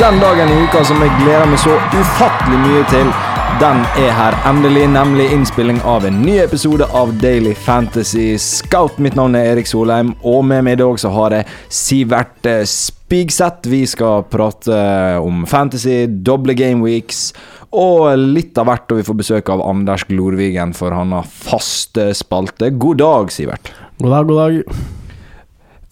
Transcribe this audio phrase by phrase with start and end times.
[0.00, 3.10] Den dagen i uka som jeg gleder meg så ufattelig mye til,
[3.60, 8.96] den er her endelig, nemlig innspilling av en ny episode av Daily Fantasy Scout.
[9.02, 12.64] Mitt navn er Erik Solheim, og med meg i dag så har jeg Sivert eh,
[12.66, 13.68] Spigseth.
[13.70, 14.80] Vi skal prate
[15.20, 17.28] om fantasy, doble game weeks
[17.72, 22.10] og litt av hvert, og vi får besøk av Anders Glorvigen, for han har faste
[22.16, 22.72] spalte.
[22.80, 23.74] God dag, Sivert.
[24.00, 24.86] God dag, god dag.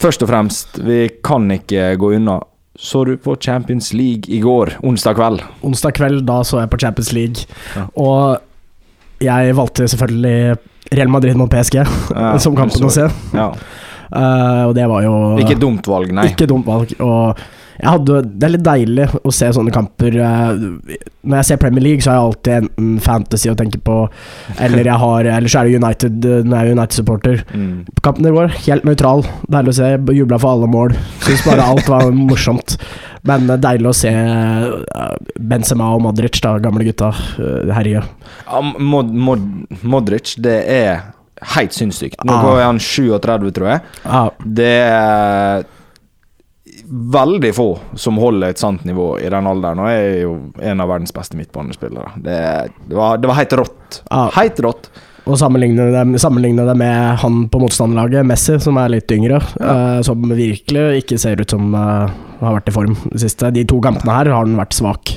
[0.00, 2.40] Først og fremst, vi kan ikke gå unna.
[2.80, 5.42] Så du på Champions League i går, onsdag kveld?
[5.68, 7.44] Onsdag kveld, da så jeg på Champions League.
[7.76, 7.84] Ja.
[8.00, 10.56] Og jeg valgte selvfølgelig
[10.96, 13.04] Real Madrid mot PSG Ja, som kampen å se.
[13.36, 13.50] Ja.
[14.10, 16.30] Uh, og det var jo Ikke dumt valg, nei.
[16.32, 16.96] Ikke dumt valg.
[17.04, 17.44] Og
[17.88, 20.16] hadde, det er litt deilig å se sånne kamper.
[20.20, 24.08] eh, Når jeg ser Premier League, så har jeg alltid enten fantasy å tenke på,
[24.58, 27.44] eller jeg har Eller så er det United når jeg er United-supporter.
[27.54, 27.84] Mm.
[28.02, 29.24] Kampen i går, helt nøytral.
[29.48, 29.90] Deilig å se.
[30.16, 30.92] Jubla for alle mål.
[31.24, 32.76] Syns bare alt var morsomt.
[33.24, 38.02] Men deilig å se eh, Benzema og Modric, da, gamle gutta, eh, herje.
[38.46, 39.40] Ja, Mod, Mod,
[39.82, 41.02] Modric, det er
[41.54, 42.16] helt sinnssykt.
[42.24, 42.42] Nå Ah.
[42.44, 43.80] går han 37, tror jeg.
[44.04, 45.64] Ja, Det er
[46.90, 50.32] veldig få som holder et sant nivå i den alderen, og jeg er jo
[50.72, 52.16] en av verdens beste midtbanespillere.
[52.18, 52.40] Det,
[52.88, 54.00] det, var, det var helt rått.
[54.10, 54.24] Ja.
[54.34, 54.90] Helt rått.
[55.24, 59.38] og sammenligne det, sammenligne det med han på motstanderlaget, Messi, som er litt yngre.
[59.60, 63.54] eh, som virkelig ikke ser ut som uh, har vært i form det siste.
[63.54, 65.14] De to kampene her har han vært svak.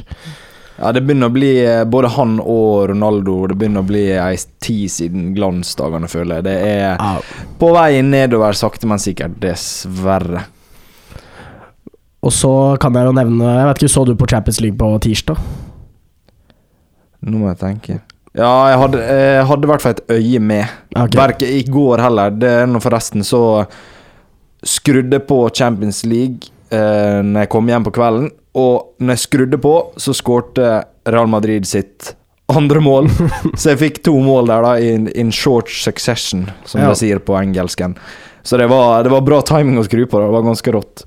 [0.77, 4.39] Ja, det begynner å bli eh, Både han og Ronaldo Det begynner å bli ei
[4.57, 6.45] tid siden glansdagene, føler jeg.
[6.47, 7.11] Det er Ja,
[7.61, 9.37] på vei nedover, sakte, men sikkert.
[9.41, 10.47] Dessverre.
[12.23, 14.89] Og så kan jeg jo nevne Jeg vet ikke, Så du på Champions League på
[15.03, 15.37] tirsdag?
[17.23, 17.97] Nå må jeg tenke.
[18.35, 20.71] Ja, jeg hadde, jeg hadde i hvert fall et øye med.
[20.95, 21.19] Okay.
[21.19, 22.33] Verke i går heller.
[22.33, 23.41] Det er nå forresten så
[24.65, 29.59] skrudde på Champions League eh, når jeg kom hjem på kvelden, og når jeg skrudde
[29.61, 30.67] på, så skårte
[31.11, 32.13] Real Madrid sitt
[32.53, 33.09] andre mål.
[33.59, 36.89] så jeg fikk to mål der, da, in, in short succession, som Ja.
[36.91, 37.95] de sier på engelsken.
[38.43, 40.19] Så det var, det var bra timing å skru på.
[40.19, 41.05] Det var ganske rått.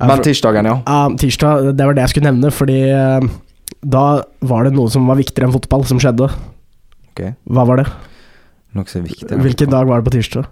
[0.00, 0.76] Men tirsdagen, ja.
[0.86, 3.26] Ja, tirsdag, det var det jeg skulle nevne, fordi eh,
[3.82, 4.04] da
[4.46, 6.28] var det noe som var viktigere enn fotball, som skjedde.
[7.10, 7.24] Ok.
[7.50, 7.88] Hva var det?
[8.78, 9.40] Noe er viktig.
[9.42, 10.46] Hvilken dag var det på tirsdag?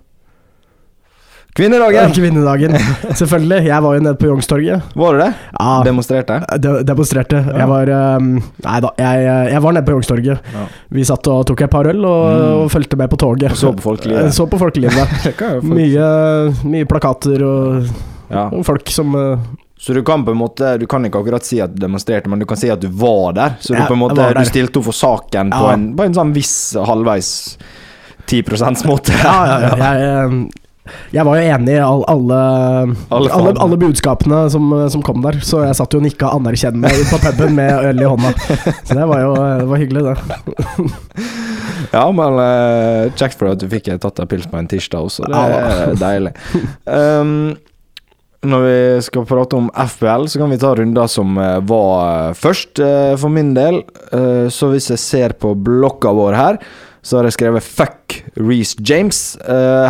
[1.56, 2.12] Kvinnedagen!
[2.16, 2.74] Kvinnedagen.
[3.20, 3.62] Selvfølgelig.
[3.70, 4.90] Jeg var jo nede på Youngstorget.
[4.98, 5.28] Var du det?
[5.56, 6.40] Ja, Demonstrerte?
[6.60, 7.40] de demonstrerte.
[7.46, 7.54] Ja.
[7.62, 8.26] Jeg var um,
[8.66, 9.22] Nei da, jeg,
[9.54, 10.50] jeg var nede på Youngstorget.
[10.52, 10.66] Ja.
[10.98, 12.42] Vi satt og tok et par øl og, Mm.
[12.66, 13.54] og fulgte med på toget.
[13.54, 14.34] Og så på folkelivet.
[14.36, 15.16] Så på folkelivet.
[15.78, 16.10] mye,
[16.68, 17.88] mye plakater og,
[18.28, 18.48] Ja.
[18.50, 19.38] og folk som uh,
[19.78, 22.42] Så du kan på en måte Du kan ikke akkurat si at du demonstrerte, men
[22.42, 23.56] du kan si at du var der.
[23.60, 24.28] Så du på en måte.
[24.34, 27.32] Du stilte opp for saken på, en, på en sånn viss halvveis
[28.26, 29.14] 10% måte.
[29.22, 29.74] Ja, ja, ja.
[29.86, 30.46] Jeg, um,
[31.10, 32.36] jeg var jo enig i all, alle,
[33.10, 37.08] Alle alle, alle, budskapene som, som kom der, så jeg satt jo og nikka anerkjennende
[37.10, 38.30] på puben med øl i hånda.
[38.86, 40.14] Så det var jo det var hyggelig, det.
[41.92, 42.38] Ja, men
[43.18, 45.26] kjekt for at du fikk tatt deg pils på en tirsdag også.
[45.30, 46.32] Det er deilig.
[46.86, 47.34] Um,
[48.44, 52.34] når vi skal prate om FBL, så kan vi ta runder som eh, var eh,
[52.36, 53.82] først, eh, for min del.
[54.52, 56.58] Så hvis jeg ser på blokka vår her,
[57.06, 59.36] så har jeg skrevet 'fuck Reece James'.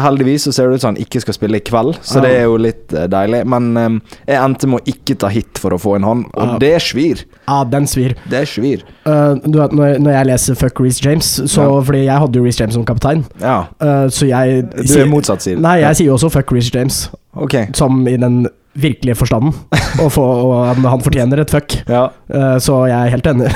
[0.02, 2.42] Heldigvis så ser det ut som han ikke skal spille i kveld, så det er
[2.44, 3.40] jo litt deilig.
[3.48, 6.74] Men jeg endte med å ikke ta hit for å få en hånd, og det
[6.84, 7.24] svir.
[7.48, 8.14] Ja, den svir.
[8.28, 8.84] Det svir.
[9.06, 11.80] Uh, du vet, når, når jeg leser 'fuck Reece James', så, Ja.
[11.80, 13.58] fordi jeg hadde jo Reece James som kaptein, Ja.
[13.80, 15.58] uh, så jeg Du er motsatt side.
[15.60, 17.56] Nei, jeg sier jo også 'fuck Reece James', Ok.
[17.76, 19.54] som i den virkelige forstanden.
[20.02, 22.06] og, få, og han, fortjener et fuck, Ja.
[22.28, 23.50] Uh, så jeg er helt enig.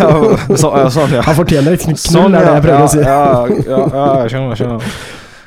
[0.00, 0.10] ja,
[0.56, 1.22] så, ja ja.
[1.28, 3.02] Han fortjener et knull, Sånn, er det jeg prøver ja, å si.
[3.04, 4.80] Ja, ja, ja, jeg skjønner, jeg skjønner.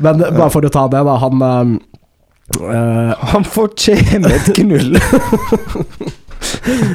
[0.01, 1.17] Men bare for å ta det, da.
[1.21, 4.97] Han uh, Han fortjener et knull.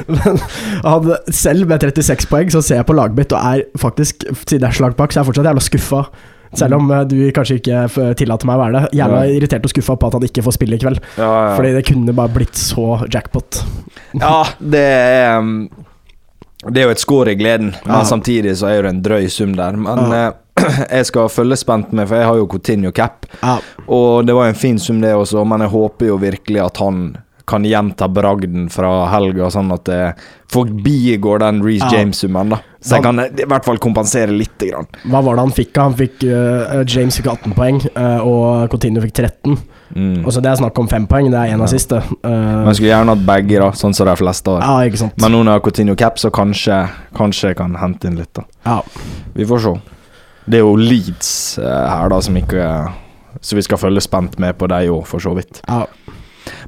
[0.07, 0.39] Men
[0.83, 4.65] han, selv med 36 poeng så ser jeg på laget mitt og er faktisk, siden
[4.65, 6.01] jeg er slag bak, så er jeg fortsatt jævla skuffa.
[6.55, 8.99] Selv om eh, du kanskje ikke tillater meg å være det.
[8.99, 9.33] Jævla Ja.
[9.39, 11.01] irritert og skuffa på at han ikke får spille i kveld.
[11.17, 11.55] Ja, ja.
[11.57, 13.61] Fordi det kunne bare blitt så jackpot.
[14.23, 15.69] ja det er um,
[16.67, 19.53] Det er jo et skår i gleden, men samtidig så er det en drøy sum
[19.55, 19.75] der.
[19.77, 20.31] Men eh,
[20.97, 23.27] jeg skal følge spent med, for jeg har jo Coutinho cap.
[23.43, 26.77] Ja, Og det var en fin sum, det også, men jeg håper jo virkelig at
[26.81, 27.03] han
[27.47, 30.01] kan gjenta bragden fra helga, sånn at det
[30.51, 31.99] forbigår den Reece Ja.
[31.99, 32.59] James-summen, da.
[32.81, 34.87] Så jeg kan eh, i hvert fall kompensere lite grann.
[35.07, 35.77] Hva var det han fikk?
[35.81, 39.57] Han fikk uh, James fikk 18 poeng, uh, og Coutinho fikk 13.
[39.95, 40.25] Mm.
[40.25, 41.67] Og så Det er snakk om fem poeng, det er én Ja.
[41.71, 42.01] siste.
[42.23, 44.61] Uh, Eh, jeg skulle gjerne hatt begge, da, sånn som de fleste har.
[44.61, 45.17] ja, ikke sant.
[45.21, 48.43] Men nå når Coutinho cap, så kanskje, kanskje jeg kan hente inn litt, da.
[48.65, 48.81] Ja.
[49.35, 49.75] Vi får se.
[50.47, 52.91] Det er jo Leeds eh, her, da, som ikke
[53.41, 55.61] Så vi skal følge spent med på deg òg, for så vidt.
[55.67, 55.85] ja.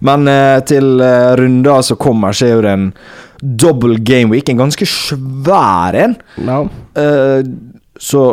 [0.02, 2.90] Men eh, til eh, runder som kommer, så er jo det en
[3.42, 4.50] double game week.
[4.52, 6.18] En ganske svær en.
[6.44, 6.62] No.
[7.00, 7.44] Eh,
[8.00, 8.24] så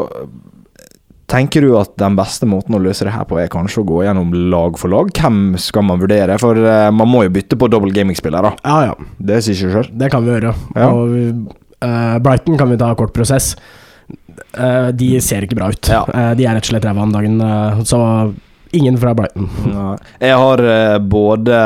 [1.26, 4.02] tenker du at den beste måten å løse det her på, er kanskje å gå
[4.06, 5.08] gjennom lag for lag?
[5.10, 6.36] Hvem skal man vurdere?
[6.38, 8.52] For eh, man må jo bytte på double gaming-spillere.
[8.62, 8.94] ja, ja.
[9.18, 9.90] Det sier seg sjøl.
[9.98, 10.54] Det kan vi gjøre.
[10.76, 10.90] Ja.
[10.92, 13.56] Og vi- eh, Brighton kan vi ta kort prosess.
[14.54, 15.88] Eh, de ser ikke bra ut.
[15.90, 16.04] Ja.
[16.14, 17.98] Eh, de er rett og slett ræva om dagen, eh, så
[18.78, 19.48] ingen fra Brighton.
[20.20, 21.58] Jeg har eh, både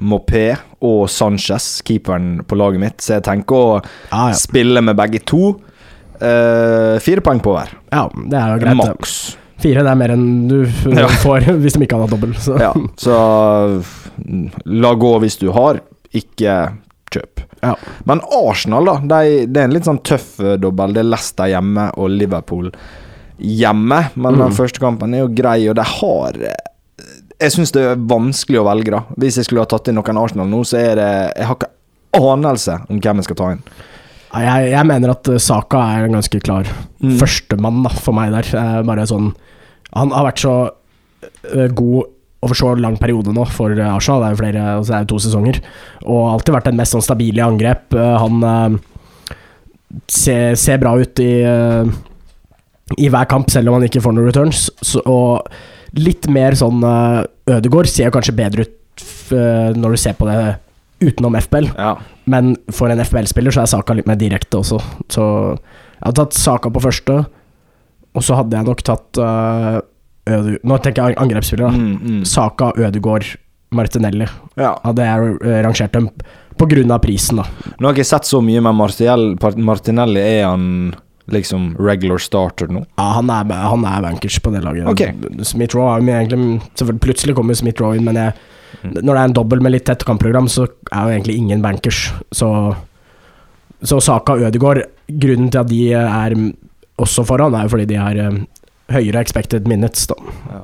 [0.00, 0.44] Mopé
[0.84, 4.36] og Sanchez, keeperen, på laget mitt, så jeg tenker å Ah, ja.
[4.38, 5.54] spille med begge to.
[6.18, 7.74] Eh, fire poeng på hver.
[7.94, 8.70] ja, det er jo greit.
[8.74, 8.78] det.
[8.82, 9.16] Maks.
[9.58, 11.08] Fire det er mer enn du f- Ja.
[11.24, 12.34] får hvis de ikke hadde hatt dobbel.
[12.38, 12.58] Så.
[12.62, 13.82] Ja, så
[14.66, 15.80] la gå hvis du har,
[16.14, 16.54] ikke
[17.12, 17.42] kjøp.
[17.62, 17.72] Ja.
[18.06, 18.94] Men Arsenal, da.
[19.02, 20.94] De, det er en litt sånn tøff eh, dobbel.
[20.94, 22.70] Det er Leicester hjemme og Liverpool
[23.38, 24.10] hjemme.
[24.16, 24.38] Men Mm.
[24.48, 26.54] den første kampen er jo grei, og de har eh,
[27.40, 29.02] Jeg syns det er vanskelig å velge, da.
[29.16, 31.70] Hvis jeg skulle ha tatt inn noen Arsenal nå, så er det Jeg har ikke
[32.18, 33.62] anelse om hvem jeg skal ta inn.
[34.34, 36.66] Jeg, jeg mener at eh, Saka er en ganske klar
[37.00, 37.14] Mm.
[37.20, 38.48] førstemann da, for meg der.
[38.58, 39.34] Eh, bare sånn
[39.94, 40.70] Han har vært så
[41.74, 42.04] god
[42.42, 44.20] over så lang periode nå for Arsenal.
[44.20, 45.60] Det er jo flere, altså det er jo to sesonger.
[46.06, 47.94] Og alltid vært den mest sånn stabile i angrep.
[47.94, 48.78] Han
[50.08, 51.30] ser, ser bra ut i,
[52.96, 54.68] i hver kamp, selv om han ikke får noen returns.
[54.84, 55.48] Så, og
[55.98, 60.58] litt mer sånn uh, Ødegård ser kanskje bedre ut eh, når du ser på det
[61.00, 61.70] utenom FBL.
[61.78, 61.94] Ja.
[62.28, 64.80] Men for en FBL-spiller så er Saka litt mer direkte også.
[65.08, 65.24] Så
[65.54, 67.22] jeg hadde tatt Saka på første,
[68.12, 69.78] og så hadde jeg nok tatt uh,
[70.28, 70.58] Øde...
[70.60, 71.72] Nå tenker jeg angrepsspillere.
[71.72, 72.24] Mm, mm.
[72.28, 73.30] Saka, Ødegård,
[73.72, 74.26] Martinelli.
[74.60, 74.74] ja.
[74.84, 76.10] Hadde jeg eh, rangert dem
[76.92, 77.46] av prisen, da.
[77.78, 78.76] Nå har jeg ikke sett så mye, men
[79.64, 80.66] Martinelli er han
[81.32, 82.84] liksom regular starter nå?
[82.98, 84.88] Ja, han er, han er bankers på det laget.
[84.92, 85.12] Okay.
[85.44, 88.38] Smith-Roe har jo egentlig selvfølgelig Plutselig kommer Smith-Roe inn, men jeg,
[88.84, 88.92] Mm.
[89.00, 92.12] når det er en dobbel med litt tett kampprogram, så er jo egentlig ingen bankers.
[92.36, 92.50] Så,
[93.82, 96.34] så Saka og Ødegaard Grunnen til at de er
[97.00, 98.36] også foran, er jo fordi de har eh,
[98.92, 100.18] høyere expected minutes, da.
[100.52, 100.60] Ja.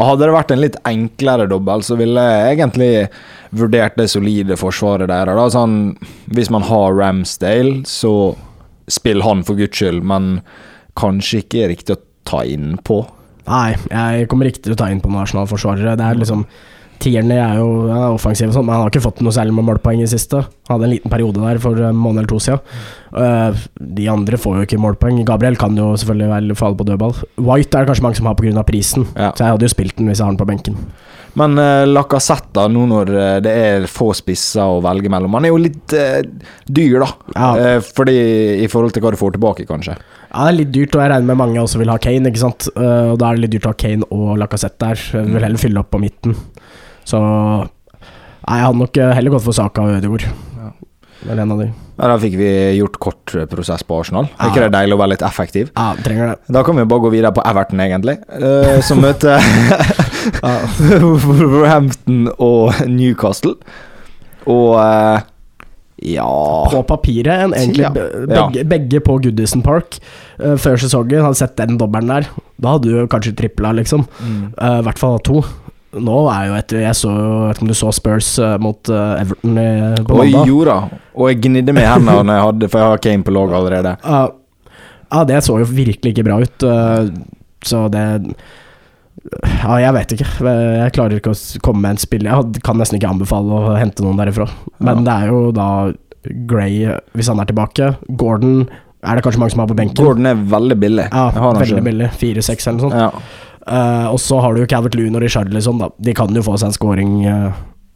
[0.00, 2.90] Hadde det vært en litt enklere dobbel, så ville jeg egentlig
[3.54, 5.30] vurdert det solide forsvaret der.
[5.30, 5.46] Da.
[5.54, 5.94] Sånn,
[6.34, 8.34] hvis man har Ramsdale, så
[8.90, 10.40] spill han for guds skyld, men
[10.98, 13.02] kanskje ikke riktig å ta inn på.
[13.48, 15.96] Nei, jeg kommer ikke til å ta inn på noen Arsenal-forsvarere.
[16.00, 16.46] Det er liksom
[17.02, 19.98] Tierney er jo ja, offensiv, sånn, men han har ikke fått noe særlig med målpoeng
[19.98, 20.44] i det siste.
[20.70, 22.62] Hadde en liten periode der for en måned eller to siden.
[23.12, 23.50] Uh,
[23.98, 25.18] de andre får jo ikke målpoeng.
[25.26, 27.16] Gabriel kan jo selvfølgelig vel falle på dødball.
[27.42, 28.64] White er det kanskje mange som har pga.
[28.64, 29.32] prisen, Ja.
[29.34, 30.78] så jeg hadde jo spilt den hvis jeg har den på benken.
[31.40, 35.50] Men uh, Lacassette, nå når eh, det er få spisser å velge mellom Han er
[35.50, 36.20] jo litt uh,
[36.70, 37.08] dyr, da.
[37.34, 37.48] Ja.
[37.58, 38.18] Uh, fordi
[38.62, 39.96] I forhold til hva du får tilbake, kanskje.
[39.98, 42.44] Ja, det er litt dyrt, og jeg regner med mange også vil ha Kane, ikke
[42.44, 42.70] sant.
[42.78, 45.06] Uh, og da er det litt dyrt å ha Kane og Lacassette der.
[45.18, 46.38] Jeg vil heller fylle opp på midten.
[47.04, 47.18] Så
[48.44, 50.26] Nei, jeg hadde nok eh, heller gått for Saka og Ødegaard.
[51.24, 51.30] Ja.
[51.30, 51.66] Vel en av de.
[51.94, 54.26] Ja, da fikk vi gjort kort eh, prosess på Arsenal.
[54.36, 55.70] Er ikke det deilig å være litt effektiv?
[55.76, 56.38] Ja, trenger det.
[56.52, 58.18] Da kan vi bare gå videre på Everton, egentlig.
[58.34, 59.38] uh, som møter
[60.42, 60.54] Ja.
[61.00, 63.54] Wolverhampton og Newcastle.
[64.50, 65.22] Og uh,
[66.04, 66.26] ja
[66.68, 67.90] På papiret en, egentlig Ja.
[67.94, 69.96] be- begge, begge på Goodison Park
[70.42, 71.22] uh, før sesongen.
[71.24, 72.28] Hadde sett den dobbelen der.
[72.60, 74.04] Da hadde du kanskje tripla, liksom.
[74.20, 74.42] Mm.
[74.60, 75.40] uh, I hvert fall to.
[75.94, 77.10] Nå er jo etter Jeg så
[77.48, 80.76] vet ikke om du så Spurs eh, mot eh, Everton i- på Og jo da.
[81.14, 83.96] Og jeg gnidde med hendene når jeg hadde For jeg har Kane på lag allerede.
[84.04, 84.24] Ja,
[85.14, 86.62] ja, det så jo virkelig ikke bra ut.
[86.66, 87.10] eh,
[87.64, 88.04] Så det
[89.62, 90.26] Ja, jeg vet ikke.
[90.44, 94.02] Jeg klarer ikke å komme med en spill Jeg kan nesten ikke anbefale å hente
[94.04, 94.48] noen derifra.
[94.80, 95.04] Men Ja.
[95.06, 95.68] det er jo da
[96.48, 97.96] Gray, hvis han er tilbake.
[98.16, 98.66] Gordon
[99.04, 100.00] er det kanskje mange som har på benken.
[100.04, 101.08] Gordon er veldig billig.
[101.12, 102.08] Ja, veldig billig.
[102.16, 102.94] 4-6 eller noe sånt.
[102.94, 103.10] Ja.
[103.66, 105.88] Eh, og så har du jo Calvert Loon og Richarlison, da.
[105.98, 107.52] De kan jo få seg en scoring uh,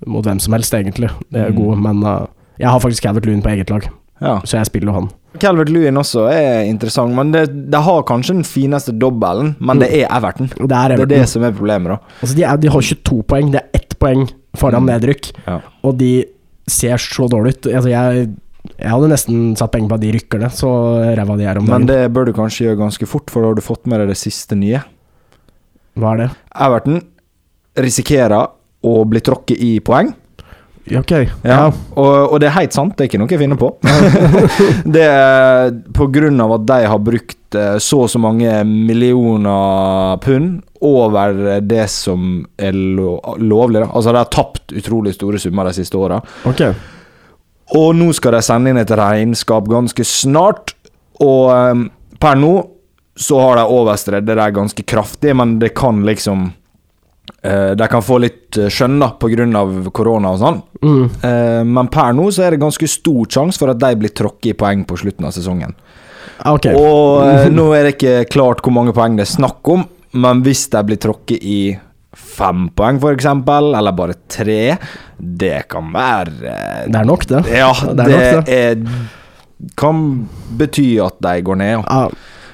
[0.06, 1.10] mot hvem som helst, egentlig.
[1.30, 1.56] Det er Mm.
[1.58, 2.26] gode, men uh,
[2.58, 3.88] jeg har faktisk Calvert Loon på eget lag,
[4.20, 4.38] ja.
[4.44, 5.10] så jeg spiller jo han.
[5.38, 9.90] Calvert Lewin også er interessant, men det, det har kanskje den fineste dobbelen, men det
[9.92, 10.48] er Everton.
[10.56, 11.98] Det er Det er det som er problemet, da.
[12.22, 14.25] Altså, de, er, de har 22 poeng, det er ett poeng
[14.56, 14.90] foran Mm.
[14.94, 15.60] nedrykk, Ja.
[15.84, 16.25] og de
[16.66, 17.66] ser så dårlig ut.
[17.75, 18.28] Altså, jeg,
[18.80, 20.72] jeg hadde nesten satt penger på at de rykker ned, så
[21.14, 21.87] ræva de er om dagen.
[21.87, 24.08] Men det bør du kanskje gjøre ganske fort, for da har du fått med deg
[24.08, 24.82] det siste nye.
[25.99, 26.31] Hva er det?
[26.67, 27.02] Everton
[27.78, 28.49] risikerer
[28.88, 30.12] å bli tråkket i poeng.
[30.97, 31.12] Ok.
[31.45, 33.71] Ja, og, og det er helt sant, det er ikke noe jeg finner på.
[34.97, 40.17] det er på grunn av at de har brukt eh, så og så mange millioner
[40.25, 43.83] pund over det som er lo lovlig.
[43.83, 43.90] Da.
[43.90, 46.23] Altså, de har tapt utrolig store summer de siste åra.
[46.49, 46.64] Ok.
[47.76, 50.73] Og nå skal de sende inn et regnskap ganske snart.
[51.21, 51.88] Og um,
[52.23, 52.52] per nå
[53.18, 56.50] så har de overstredd det der ganske kraftig, men det kan liksom
[57.44, 59.44] Uh, de kan få litt eh, skjønn da, pga.
[59.94, 60.56] korona og sånn.
[60.82, 61.02] Mm.
[61.22, 64.48] uh, men per nå så er det ganske stor sjanse for at de blir tråkket
[64.50, 65.76] i poeng på slutten av sesongen.
[66.40, 66.75] Okay.
[66.75, 69.84] Og uh, nå er det ikke klart hvor mange poeng det er snakk om,
[70.18, 71.60] men hvis de blir tråkket i
[72.16, 74.75] fem poeng, eksempel, eller bare tre,
[75.18, 76.56] det kan være
[76.88, 77.44] Det er nok, det.
[77.54, 78.58] Ja, det det, nok, det.
[78.58, 80.02] er, kan
[80.58, 81.87] bety at de går ned.
[81.87, 82.08] Ja.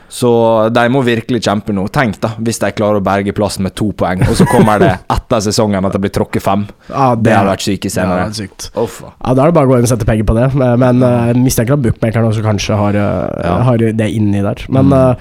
[0.09, 0.31] Så
[0.71, 1.87] de må virkelig kjempe nå.
[1.95, 4.93] Tenk da, hvis de klarer å berge plassen med to poeng, og så kommer det
[5.17, 6.67] etter sesongen at det blir tråkket fem.
[6.91, 8.23] ja, Det hadde vært syke det Ja, scener.
[8.27, 8.69] vært sykt.
[8.79, 9.01] Oh.
[9.11, 10.51] Ja, Da er det bare å gå inn og sette penger på det.
[10.55, 13.57] Men, jeg uh, mistenker at bookmakerne også kanskje har, uh, Ja.
[13.71, 14.63] har det inni der.
[14.69, 15.15] Men eh,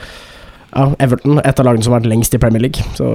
[0.73, 2.81] ja, Everton, et av lagene som har vært lengst i Premier League.
[2.97, 3.07] Så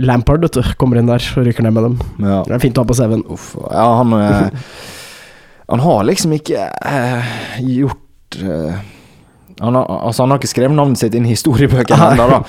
[0.00, 1.96] Lampard vet du, kommer inn der og rykker ned med dem.
[2.20, 2.42] Ja.
[2.48, 3.24] Det er fint å ha på CV-en.
[3.70, 4.50] Ja, han eh,
[5.72, 7.32] Han har liksom ikke eh,
[7.66, 8.76] gjort eh,
[9.60, 12.40] han har, altså han har ikke skrevet navnet sitt inn i historiebøkene ennå, da,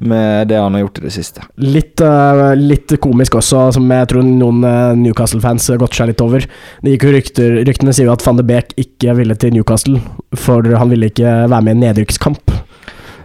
[0.00, 1.44] med det han har gjort i det siste.
[1.60, 6.24] Litt, uh, litt komisk også, som jeg tror noen uh, Newcastle-fans har gått seg litt
[6.24, 6.46] over.
[6.80, 10.00] Det gikk jo rykter, Ryktene sier jo at van de Beek ikke ville til Newcastle,
[10.40, 12.56] for han ville ikke være med i en nedrykkskamp.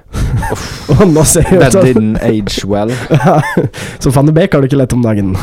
[0.98, 2.92] og nå ser vi That didn't age well.
[4.04, 5.36] Så van de Beek har det ikke lett om dagen.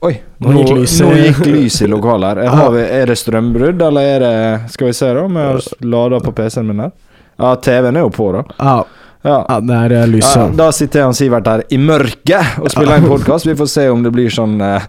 [0.00, 0.06] Ja.
[0.06, 2.46] Oi, Nå nå, gikk lyset- nå gikk lyset i lokalet her.
[2.52, 5.22] Har vi, er det strømbrudd, eller er det Skal vi se, da.
[5.26, 6.92] Vi har lada på PC-en min her.
[7.38, 8.42] Ja, TV-en er jo på, da.
[8.58, 8.84] Ja,
[9.26, 9.44] Ja.
[9.48, 10.36] ja det er eh, lyset.
[10.36, 13.46] Ja, da sitter og Sivert her i mørket og spiller en podkast.
[13.48, 14.84] Vi får se om det blir sånn uh,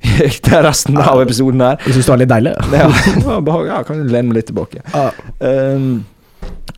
[0.00, 1.80] til resten av episoden her.
[1.86, 2.54] Jeg syns det var litt deilig.
[2.72, 2.86] Ja,
[3.66, 4.84] ja, kan du lene meg litt tilbake.
[4.94, 5.08] Ja.
[5.40, 6.04] Um,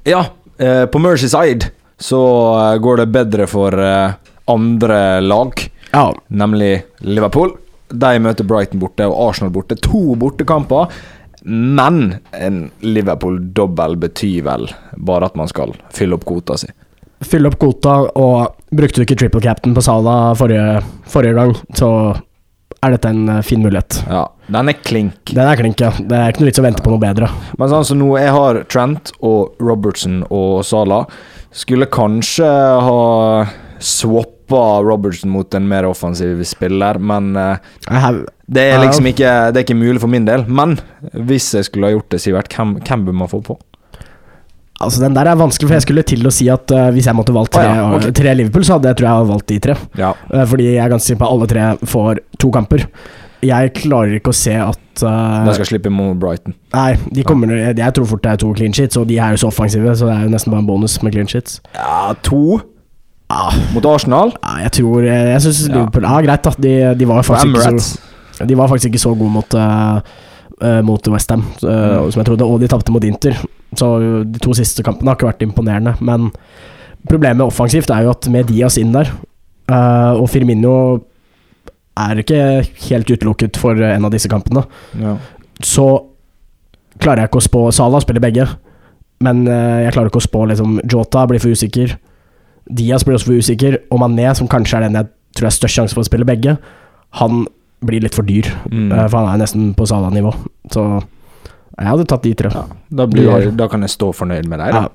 [0.09, 0.25] ja,
[0.63, 1.69] uh, på Merseyside
[2.03, 2.23] så
[2.57, 4.15] uh, går det bedre for eh,
[4.51, 5.53] andre lag,
[5.93, 6.09] ja.
[6.29, 7.53] nemlig Liverpool.
[7.93, 9.77] De møter Brighton borte og Arsenal borte.
[9.89, 10.93] To bortekamper.
[11.45, 16.71] Men en Liverpool-dobbel betyr vel bare at man skal fylle opp kvota si.
[17.23, 21.91] Fylle opp kvota, og brukte du ikke triple captain på Sala forrige, forrige gang, så
[22.83, 24.01] er dette en eh, fin mulighet.
[24.11, 25.31] Ja, den er klink.
[25.31, 25.93] Den er klink, ja.
[25.99, 27.29] Det er ikke noe vits å vente på noe bedre.
[27.59, 31.05] Men sånn som nå, jeg har Trent og Robertson og Sala.
[31.55, 32.49] Skulle kanskje
[32.87, 32.99] ha
[34.53, 37.57] swappa Robertson mot en mer offensiv spiller, men eh,
[38.47, 40.45] det er liksom ikke Det er ikke mulig for min del.
[40.47, 40.79] Men
[41.13, 43.59] hvis jeg skulle ha gjort det, Sivert, hvem, hvem bør man få på?
[44.83, 47.15] Altså Den der er vanskelig, for jeg skulle til å si at uh, hvis jeg
[47.15, 48.13] måtte valgt tre, Å ja, okay.
[48.13, 49.77] tre Liverpool, så hadde jeg tror jeg valgt de tre.
[49.99, 50.15] Ja.
[50.33, 52.89] Uh, fordi jeg er ganske sikker på at alle tre får to kamper.
[53.43, 56.57] Jeg klarer ikke å se at uh, De skal slippe mot Brighton.
[56.75, 59.45] Nei, de kommer, jeg tror fort det er to clean sheets, og de er jo
[59.45, 61.61] så offensive, så det er jo nesten bare en bonus med clean sheets.
[61.79, 62.61] Ja, to
[63.33, 64.33] Ah, mot Arsenal.
[64.43, 65.75] ja, jeg tror Jeg, jeg syns Ja.
[65.79, 66.53] Liverpool Ja, greit, da.
[66.59, 67.39] De, de, var så,
[68.45, 70.01] de var faktisk ikke så gode mot uh,
[70.85, 73.35] Mot Westham, uh, som jeg trodde, og de tapte mot Inter.
[73.75, 73.89] Så
[74.29, 75.97] de to siste kampene har ikke vært imponerende.
[76.05, 76.29] Men
[77.09, 79.09] problemet offensivt er jo at med Diaz inn der,
[79.67, 81.01] eh, og Firmino
[81.99, 82.39] er ikke
[82.89, 84.63] helt utelukket for en av disse kampene,
[85.01, 85.17] Ja.
[85.65, 85.89] så
[87.01, 88.47] klarer jeg ikke å spå Salah spiller begge,
[89.21, 91.97] men eh, jeg klarer ikke å spå liksom Jota blir for usikker.
[92.75, 95.77] Diaz blir også for usikker, og Mané, som kanskje er den jeg tror er størst
[95.79, 96.57] sjanse for å spille begge,
[97.21, 97.47] han
[97.85, 98.93] blir litt for dyr, Mm.
[98.93, 100.33] eh, for han er nesten på Salah-nivå.
[100.71, 101.03] Så
[101.79, 102.51] jeg hadde tatt de tre.
[102.55, 104.75] Ja, da, blir da kan jeg stå fornøyd med deg.
[104.75, 104.89] Ja.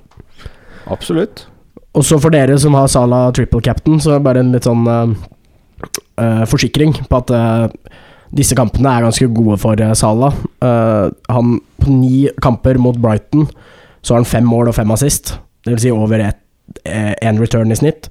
[0.88, 1.46] Absolutt.
[1.94, 4.64] Og så for dere som har Salah triple captain, så er det bare en litt
[4.64, 7.68] sånn eh, forsikring på at uh,
[8.34, 10.34] disse kampene er ganske gode for uh, Salah.
[10.60, 13.48] Han på ni kamper mot Brighton
[14.02, 15.36] så har han fem mål og fem assist.
[15.64, 16.22] Det vil si over
[16.84, 18.08] én return i snitt.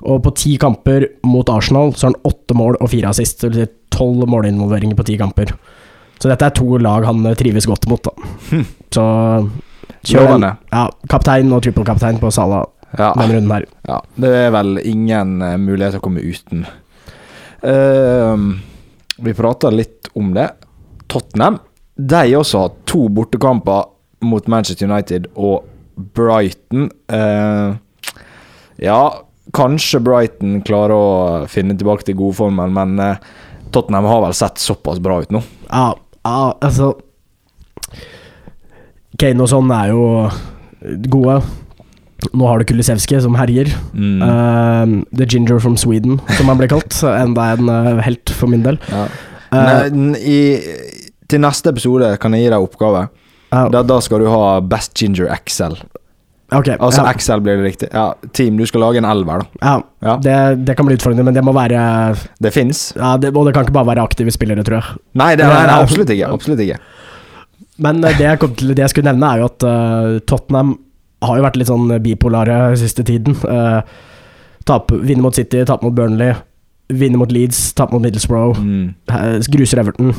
[0.00, 3.42] Og på ti kamper mot Arsenal så har han åtte mål og fire assist.
[3.42, 5.52] Det vil si tolv målinvolveringer på ti kamper.
[6.20, 8.30] Så dette er to lag han eh, trives godt mot, da.
[8.50, 8.64] Hm.
[8.92, 9.04] Så
[10.08, 10.46] kjør den.
[10.72, 12.64] Ja, kaptein og trippelkaptein på Sala
[12.98, 13.12] Ja.
[13.14, 13.64] denne runden her.
[13.86, 14.00] ja.
[14.16, 16.64] Det er vel ingen eh, mulighet til å komme uten.
[17.60, 18.56] Uh,
[19.20, 20.48] vi prata litt om det.
[21.12, 21.58] Tottenham
[22.00, 23.84] de også har to bortekamper
[24.24, 25.66] mot Manchester United og
[26.16, 26.86] Brighton.
[27.12, 27.74] Eh,
[28.80, 29.00] ja,
[29.56, 31.06] kanskje Brighton klarer å
[31.50, 33.22] finne tilbake til godformen, men eh,
[33.74, 35.42] Tottenham har vel sett såpass bra ut nå.
[35.70, 35.92] Ja,
[36.24, 36.94] ja altså
[39.20, 40.04] Kane og sånn er jo
[41.12, 41.40] gode.
[42.32, 43.68] Nå har du Kulisevskij, som herjer.
[43.92, 44.22] Mm.
[44.22, 46.94] Uh, the Ginger from Sweden, som han ble kalt.
[47.24, 48.80] Enda en uh, helt, for min del.
[48.92, 49.08] ja.
[49.50, 50.40] Uh, Nei, i,
[51.26, 53.08] til neste episode kan jeg gi deg oppgave.
[53.50, 55.74] Da, da skal du ha Best Ginger XL.
[56.52, 57.88] Ok, Altså ja, XL blir det riktig.
[57.94, 59.46] Ja, Team, du skal lage en elver, da.
[59.62, 62.92] ja, Ja, det, det kan bli utfordrende, men det må være Det fins.
[62.96, 65.00] ja, det, Og det kan ikke bare være aktive spillere, tror jeg.
[65.14, 66.30] Nei, det, nei, nei, absolutt ikke.
[66.34, 66.78] Absolutt ikke.
[67.80, 70.74] Men uh, det jeg, kom til, det jeg skulle nevne, er jo at uh, Tottenham
[71.22, 73.36] har jo vært litt sånn bipolare siste tiden.
[73.44, 73.80] Uh,
[74.68, 76.34] tap, vinne mot City, tape mot Burnley.
[76.90, 78.94] vinner mot Leeds, tape mot Middlesbrough, Mm.
[79.08, 80.10] eh, gruser Everton.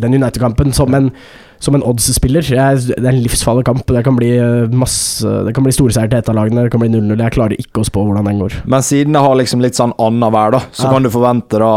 [0.00, 1.10] Den United-kampen som en,
[1.58, 3.82] som en odds-spiller Det er en livsfarlig kamp.
[3.86, 6.64] Det kan bli eh, masse Det kan bli storseier til ett av lagene.
[6.66, 7.16] Det kan bli 0-0.
[7.18, 8.54] Jeg klarer ikke å spå hvordan den går.
[8.70, 10.92] Men siden det har liksom litt sånn annenhver, da, så Ja.
[10.92, 11.72] kan du forvente da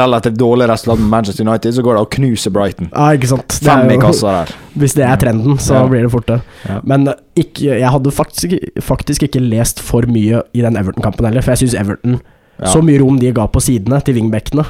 [0.00, 2.90] relativt dårlig resultat med Manchester United, så går det å knuse Brighton.
[2.92, 3.52] Ja, ikke sant.
[3.64, 4.54] Fem i kassa der.
[4.80, 5.86] Hvis det er trenden, så Ja.
[5.86, 6.40] blir det fort det.
[6.68, 6.80] Ja.
[6.84, 8.52] Men eh, ikke, jeg hadde faktisk,
[8.84, 12.20] faktisk ikke lest for mye i den Everton-kampen heller, for jeg syns Everton
[12.60, 12.66] Ja.
[12.68, 14.66] Så mye rom de ga på sidene til wingbackene.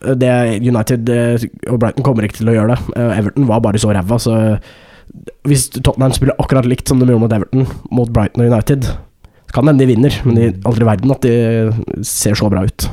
[0.00, 2.96] Det United eh, og Brighton kommer ikke til å gjøre det.
[3.00, 4.34] Eh, Everton var bare så ræva, så
[5.46, 8.84] hvis Tottenham spiller akkurat likt som de gjorde mot Everton, mot Brighton og United,
[9.46, 12.50] så kan det hende de vinner, men de, aldri i verden at de ser så
[12.52, 12.88] bra ut.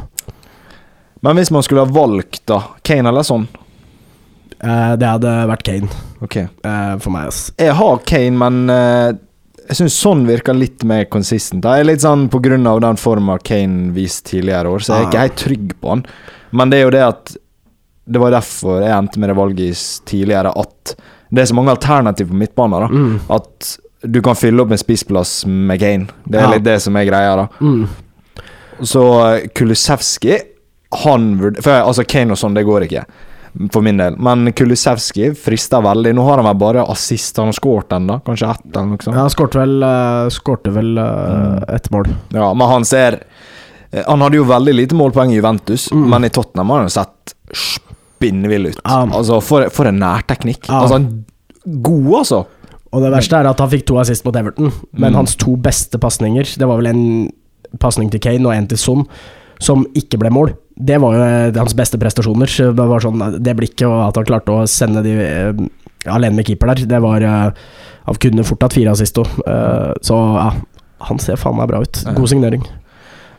[1.25, 2.61] Men hvis man skulle ha valgt, da?
[2.85, 3.47] Kane eller sånn?
[4.63, 5.89] Eh, Det hadde vært Kane
[6.23, 6.37] Ok.
[6.37, 7.27] eh, for meg.
[7.27, 7.51] ass.
[7.59, 9.13] Jeg har Kane, men eh,
[9.69, 11.63] jeg syns sånn virker litt mer consistent.
[11.65, 15.01] Jeg er litt sånn på grunn av den forma Kane viste tidligere år, så jeg
[15.03, 15.27] er ikke Ah.
[15.27, 16.05] helt trygg på han.
[16.53, 17.33] Men det er jo det at
[18.05, 20.95] Det var derfor jeg endte med det valget tidligere, at
[21.31, 22.81] det er så mange alternativ på midtbanen.
[22.83, 23.19] da Mm.
[23.31, 26.07] At du kan fylle opp en spissplass med Kane.
[26.27, 26.51] Det er Ja.
[26.51, 27.47] litt det som er greia, da.
[27.61, 27.87] Mm.
[28.81, 29.03] Så
[29.35, 30.39] eh, Kulusevski
[31.05, 33.05] Han For jeg- altså Kane og sånn, det går ikke.
[33.71, 34.15] For min del.
[34.17, 36.13] Men Kulusevski frister veldig.
[36.13, 37.37] Nå har han vel bare assist.
[37.37, 39.15] Han har skåret ennå, kanskje ett eller noe sånt.
[39.15, 42.05] Ja, han skårte vel, uh, skårte vel eh, ett mål.
[42.33, 43.19] Ja, men han ser eh,
[44.07, 46.07] Han hadde jo veldig lite målpoeng i Juventus, Mm.
[46.09, 48.79] men i Tottenham har han sett spinnvill ut.
[48.85, 49.11] Um.
[49.13, 50.67] Altså, for, for en nærteknikk.
[50.69, 50.75] Um.
[50.81, 51.25] Altså, han-
[51.85, 52.45] god, altså.
[52.93, 55.15] Og det verste er at han fikk to assist mot Everton, men Mm.
[55.15, 57.31] hans to beste pasninger Det var vel en
[57.79, 59.05] pasning til Kane og en til Son,
[59.59, 60.53] som ikke ble mål.
[60.77, 62.45] Det var jo eh, hans beste prestasjoner.
[62.47, 65.53] Det var sånn Det blikket og at han klarte å sende de uh,
[66.13, 67.51] alene med keeper der, det var uh,
[68.05, 69.27] Han kunne fort hatt fire assist òg.
[69.47, 70.51] Uh, så ja,
[71.01, 72.03] han ser faen meg bra ut.
[72.15, 72.65] God signering.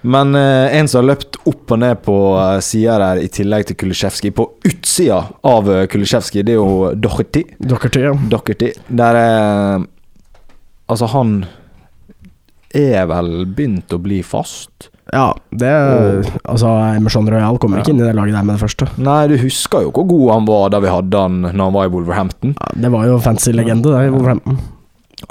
[0.05, 3.65] Men eh, en som har løpt opp og ned på uh, sida der, i tillegg
[3.71, 7.47] til Kulisjevskij, på utsida av uh, Kulisjevskij, det er jo Doherty.
[7.57, 8.13] Doherty, ja.
[8.31, 8.75] Doherty.
[8.89, 9.87] Der er
[10.85, 11.47] Altså, han
[12.77, 14.91] er vel begynt å bli fast.
[15.13, 15.71] ja det
[16.45, 18.91] Altså, Emerson Royal kommer ikke inn i det laget der med det første.
[19.01, 21.89] Nei, du husker jo hvor god han var da vi hadde han når han var
[21.89, 22.57] i Wolverhampton.
[22.61, 24.61] Ja, det var jo fancy legende, det, i Wolverhampton.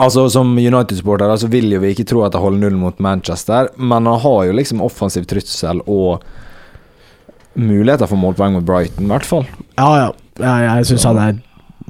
[0.01, 3.69] Altså Som United-supporter så vil jo vi ikke tro at det holder null mot Manchester,
[3.77, 6.23] men han har jo liksom offensiv trussel og
[7.53, 9.45] muligheter for målpoeng mot Brighton, i hvert fall.
[9.77, 10.11] Ja, ja.
[10.41, 11.35] Jeg, jeg syns han er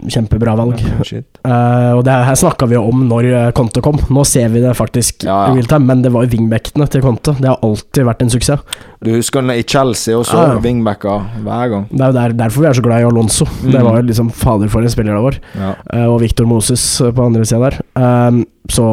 [0.10, 0.80] kjempebra valg.
[1.06, 1.26] Shit.
[1.46, 3.98] Eh, og det her snakka vi jo om når eh, Conte kom.
[4.14, 5.52] Nå ser vi det faktisk Ja, ja.
[5.54, 7.36] i real time, men det var jo wingbackene til Conte.
[7.40, 8.64] Det har alltid vært en suksess.
[9.04, 10.60] Du husker den i Chelsea også, Ja, ja.
[10.64, 11.86] wingbacker hver gang.
[11.92, 13.46] Det er jo der, derfor vi er så glad i Alonso.
[13.62, 13.84] Det Mm.
[13.86, 15.40] var jo liksom fader for en spiller det vår.
[15.60, 15.74] Ja.
[15.94, 17.80] Uh, og Victor Moses på andre sida der.
[17.96, 18.88] Uh, så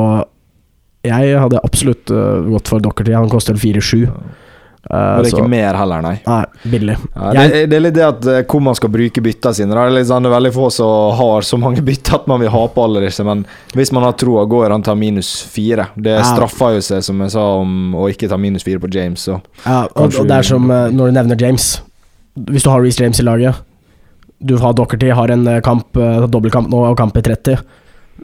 [1.04, 2.04] jeg hadde absolutt
[2.50, 3.12] gått for Dockerty.
[3.16, 4.10] Han koster 4-7.
[4.80, 6.14] Og Uh, det er så ikke mer heller, nei.
[6.24, 6.94] Nei, billig.
[7.14, 9.74] Ja, det, det er litt det at eh, hvor man skal bruke bytta sine.
[9.76, 12.48] Det er, sånn, det er veldig få som har så mange bytter at man vil
[12.54, 13.42] ha på alle disse, men
[13.76, 15.90] hvis man har troa, går han til minus fire.
[16.00, 16.22] Det Ja.
[16.24, 19.20] straffer jo seg, som jeg sa, om å ikke ta minus fire på James.
[19.28, 19.36] Så.
[19.66, 21.66] Ja, og, Kanskje og det er som eh, når du nevner James.
[22.48, 23.60] Hvis du har Reece James i laget,
[24.40, 27.60] du har Dockerty, har en eh, kamp, eh, dobbeltkamp nå og kamp i 30.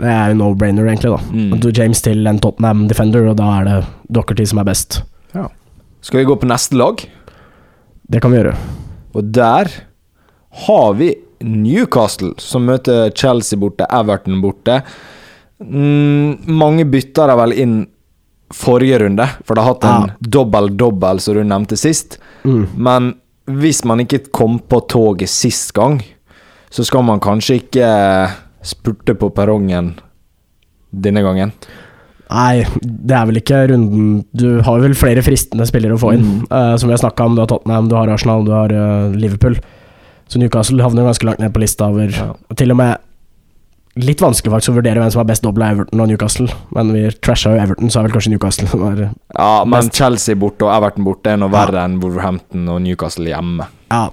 [0.01, 1.13] Det er jo no-brainer, egentlig.
[1.13, 1.61] da Mm.
[1.61, 3.77] Du James til en Tottenham Defender, og da er det
[4.09, 5.03] Dockerty som er best.
[6.01, 7.03] Skal vi gå på neste lag?
[8.07, 8.55] Det kan vi gjøre.
[9.17, 9.71] Og der
[10.67, 11.13] har vi
[11.45, 14.81] Newcastle, som møter Chelsea borte, Everton borte.
[15.61, 17.77] Mm, mange bytter de vel inn
[18.55, 22.19] forrige runde, for de har hatt en dobbel-dobbel, som du nevnte sist.
[22.47, 22.67] Mm.
[22.77, 23.15] Men
[23.47, 25.99] hvis man ikke kom på toget sist gang,
[26.71, 27.89] så skal man kanskje ikke
[28.67, 29.95] spurte på perrongen
[30.91, 31.53] denne gangen.
[32.27, 36.25] Nei, det er vel ikke runden Du har vel flere fristende spillere å få inn.
[36.27, 36.47] Mm.
[36.51, 39.15] Uh, som vi har snakka om, du har Tottenham, du har Arsenal, du har uh,
[39.15, 39.59] Liverpool.
[40.27, 42.33] Så Newcastle havner ganske langt ned på lista over Ja.
[42.59, 42.99] Til og med
[43.97, 46.49] litt vanskelig faktisk å vurdere hvem som har best dobbel av Everton og Newcastle.
[46.77, 49.95] Men vi trasha jo Everton, så er vel kanskje Newcastle som er Ja, men Best.
[49.97, 51.63] Chelsea borte og Everton borte er noe Ja.
[51.63, 53.71] verre enn Wolverhampton og Newcastle hjemme.
[53.95, 54.11] Ja,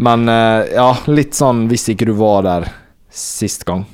[0.00, 2.66] Men uh, ja, litt sånn hvis ikke du var der
[3.10, 3.84] sist gang.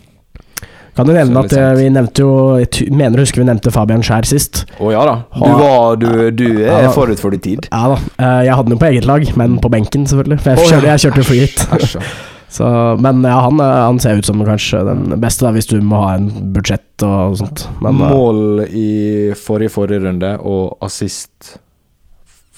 [0.95, 4.29] Kan du nevne at vi nevnte jo Jeg mener å huske vi nevnte Fabian Skjær
[4.31, 4.65] sist.
[4.79, 5.15] Å ja da.
[5.35, 6.93] Du, var, du, du er Ja.
[6.95, 7.67] forut for din tid.
[7.73, 7.99] Ja da.
[8.19, 10.39] eh, jeg hadde den på eget lag, men på benken, selvfølgelig.
[10.45, 11.99] For jeg, kjørte, jeg kjørte free hit.
[12.55, 12.67] Så,
[13.03, 16.05] men ja, han, eh, han ser ut som kanskje den beste, da, hvis du må
[16.05, 17.65] ha en budsjett og sånt.
[17.83, 18.89] Men eh, Mål i
[19.35, 21.57] forrige forrige runde og assist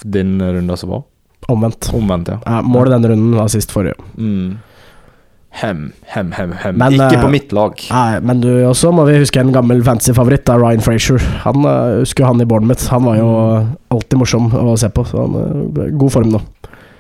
[0.05, 1.07] din runde som var.
[1.49, 1.88] omvendt.
[1.96, 2.38] Omvendt, ja.
[2.44, 3.96] Ja, i denne runden assist forrige.
[4.18, 4.59] Mm.
[5.57, 6.77] Hem, hem, hem, hem.
[6.77, 7.79] Men, Ikke eh, på mitt lag.
[7.88, 11.23] Nei, men du også må vi huske en gammel fantasy-favoritt, Ryan Frazier.
[11.47, 12.90] Han uh, husker han i Bournemouth.
[12.92, 13.31] Han var jo
[13.95, 15.07] alltid morsom å se på.
[15.09, 16.42] Så han er god form nå.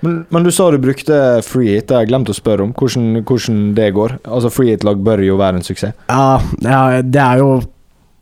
[0.04, 1.88] Men, men du sa du brukte free hit.
[1.88, 2.72] Det har jeg glemt å spørre om.
[2.76, 4.18] Hvordan, hvordan det går.
[4.24, 5.96] Altså Free hit-lag bør jo være en suksess.
[6.08, 7.56] Ja, ja, det er jo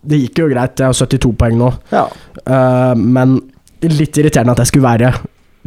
[0.05, 0.81] Det gikk jo greit.
[0.81, 1.71] Jeg har 72 poeng nå.
[1.95, 2.05] Ja.
[2.45, 3.39] Uh, men
[3.85, 5.13] litt irriterende at jeg skulle være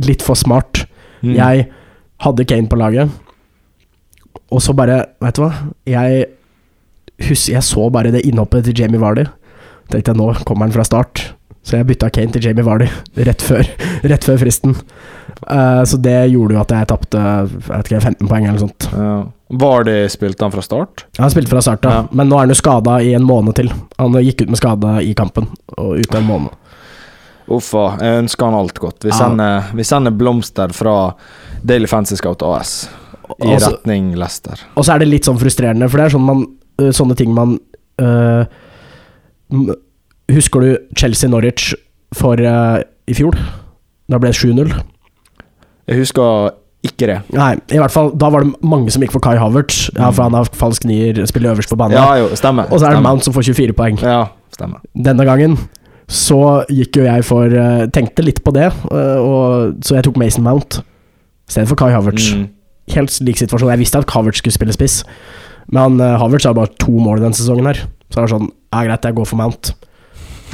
[0.06, 0.84] litt for smart.
[1.24, 1.34] Mm.
[1.38, 1.66] Jeg
[2.22, 3.10] hadde Kane på laget,
[4.52, 5.52] og så bare Vet du hva?
[5.86, 6.26] Jeg,
[7.28, 9.26] husker, jeg så bare det innhoppet til Jamie Vardy.
[9.92, 11.34] Tenkte jeg nå kommer han fra start.
[11.68, 12.88] Så jeg bytta Kane til Jamie Vardy
[13.28, 13.68] rett før,
[14.12, 14.76] rett før fristen.
[15.48, 18.68] Uh, så det gjorde jo at jeg tapte jeg vet ikke, 15 poeng eller noe
[18.70, 18.88] sånt.
[18.94, 19.18] Ja.
[19.64, 21.06] Var det spilte han fra start?
[21.18, 22.06] Ja, Han spilte fra start, da, Ja.
[22.12, 23.70] men nå er han jo skada i en måned til.
[24.00, 26.56] Han gikk ut med skade i kampen, og ute en måned.
[27.48, 29.04] Uffa, jeg ønsker han alt godt.
[29.06, 29.16] Vi Ja.
[29.22, 31.14] sender, vi sender blomster fra
[31.64, 32.90] Daily Fancy Scout AS
[33.44, 34.60] i Altså- retning Leicester.
[34.76, 36.46] Og så er det litt sånn frustrerende, for det er sånn man,
[36.82, 37.58] øh, sånne ting man
[38.02, 38.46] øh,
[40.28, 41.74] Husker du Chelsea-Norwich
[42.18, 43.36] for øh, i fjor?
[44.12, 44.74] Da ble det 7-0.
[45.88, 46.50] Jeg husker
[46.88, 47.18] ikke det.
[47.36, 49.88] Nei, i hvert fall da var det mange som gikk for Kai Havertz.
[49.96, 51.96] Ja, for han har falsk nier, spiller øverst på banen.
[51.96, 52.68] Ja, jo, stemmer.
[52.68, 53.08] og så er det stemmer.
[53.10, 54.02] Mount som får 24 poeng.
[54.04, 54.20] Ja,
[54.56, 54.84] stemmer.
[55.08, 55.58] Denne gangen
[56.08, 57.52] så gikk jo jeg for
[57.96, 62.30] Tenkte litt på det, og, så jeg tok Mason Mount i stedet for Kai Havertz.
[62.36, 62.46] Mm.
[62.96, 63.72] Helt lik situasjon.
[63.74, 65.02] Jeg visste at Havertz skulle spille spiss,
[65.76, 67.82] men uh, Havertz har bare to mål denne sesongen her.
[68.08, 69.74] Så det er sånn Ja, greit, jeg går for Mount.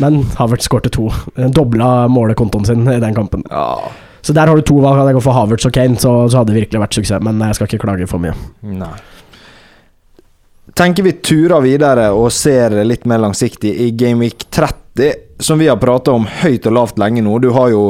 [0.01, 1.09] Men Havertz skårte to.
[1.37, 3.43] Eh, Dobla målekontoen sin i den kampen.
[3.51, 3.91] Ja,
[4.25, 4.97] Så der har du to valg.
[4.97, 7.21] Hadde jeg gått for Havertz og Kane, så, så hadde det virkelig vært suksess.
[7.21, 8.33] Men jeg skal ikke klage for mye.
[8.65, 8.93] nei.
[10.73, 15.11] Tenker vi turer videre og ser litt mer langsiktig i Gameweek 30,
[15.43, 17.35] som vi har prata om høyt og lavt lenge nå.
[17.43, 17.83] Du har jo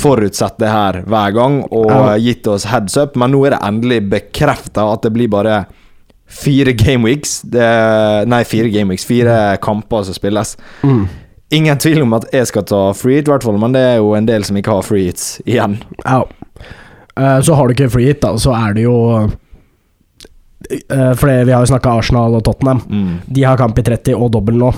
[0.00, 2.16] forutsett det her hver gang og Ja.
[2.18, 5.66] gitt oss heads up, men nå er det endelig bekrefta at det blir bare
[6.28, 7.42] fire gameweeks.
[7.42, 9.04] Det, nei, fire gameweeks.
[9.04, 10.56] Fire kamper som spilles.
[10.82, 11.08] Mm.
[11.54, 13.96] Ingen tvil om at jeg skal ta free hit, i hvert fall, men det er
[14.00, 15.76] jo en del som ikke har free hits igjen.
[16.04, 16.24] Ja.
[17.16, 18.96] Eh, så har du ikke free hit, da, så er det jo
[19.28, 19.28] uh,
[21.14, 22.80] For vi har jo snakka Arsenal og Tottenham.
[22.88, 23.20] Mm.
[23.26, 24.72] De har kamp i 30 og dobbel nå.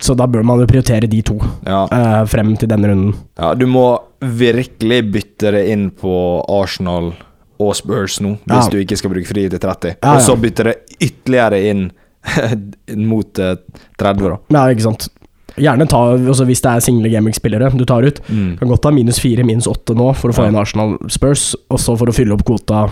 [0.00, 1.84] Så da bør man jo prioritere de to Ja.
[1.86, 3.14] uh, frem til denne runden.
[3.38, 6.14] ja, du må virkelig bytte det inn på
[6.50, 7.12] Arsenal
[7.60, 8.70] og Spurs nå, hvis Ja.
[8.70, 9.96] du ikke skal bruke fri til 30.
[10.02, 11.90] Ja, Og så bytte det ytterligere inn
[13.10, 13.56] mot eh,
[13.98, 14.38] 30, da.
[14.56, 15.08] Ja, ikke sant.
[15.56, 18.18] Gjerne ta, også hvis det er single gaming-spillere du tar ut.
[18.28, 18.56] Mm.
[18.58, 21.78] Kan godt ta minus fire, minus åtte nå for å få inn Arsenal Spurs, og
[21.78, 22.88] så for å fylle opp kvota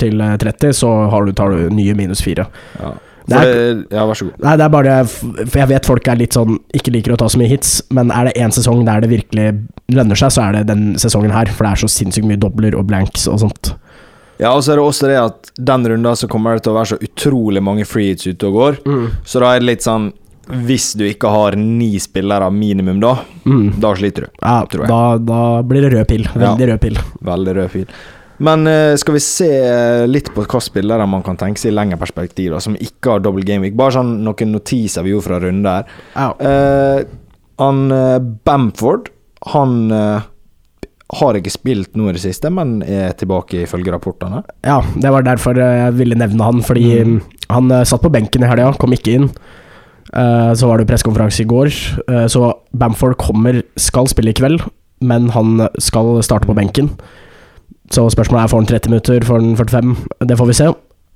[0.00, 2.48] til eh, 30, så har du, tar du nye minus fire.
[2.80, 2.94] Ja.
[3.30, 4.40] Det er- det, ja, vær så god.
[4.44, 7.28] Nei, det er bare For jeg vet folk er litt sånn ikke liker å ta
[7.30, 9.46] så mye hits, men er det én sesong der det virkelig
[9.94, 11.46] lønner seg, så er det den sesongen her.
[11.46, 13.74] For det er så sinnssykt mye dobler og blanks og sånt.
[14.40, 16.78] Ja, og så er det også det at den runden så kommer det til å
[16.78, 18.78] være så utrolig mange free hits ute og går.
[19.24, 20.12] Så da er det litt sånn
[20.50, 23.78] Hvis du ikke har ni spillere minimum, da, Mm.
[23.78, 24.26] da sliter du.
[24.42, 26.24] Ja, da, da blir det rød pil.
[26.24, 26.96] Veldig rød pil.
[27.22, 27.86] Veldig rød fil.
[28.40, 29.48] Men eh, skal vi se
[30.08, 33.24] litt på hva spillere man kan tenke seg i lengre perspektiv, da, som ikke har
[33.24, 33.74] double game week?
[33.76, 35.90] Bare sånn noen notiser vi gjorde fra runde her.
[36.16, 36.30] Ja.
[36.40, 37.02] Eh,
[37.60, 39.10] han eh, Bamford,
[39.52, 39.74] han
[41.10, 44.44] har ikke spilt noe i det siste, men er tilbake ifølge rapportene.
[44.64, 47.16] Ja, det var derfor jeg ville nevne han, fordi Mm.
[47.50, 49.30] han eh, satt på benken i helga, kom ikke inn.
[50.10, 51.68] Så var det pressekonferanse i går,
[52.32, 54.64] så Bamford kommer, skal spille i kveld,
[55.06, 56.88] men han skal starte på benken.
[57.90, 59.94] Så spørsmålet er får han 30 minutter, får han 45?
[60.30, 60.68] Det får vi se.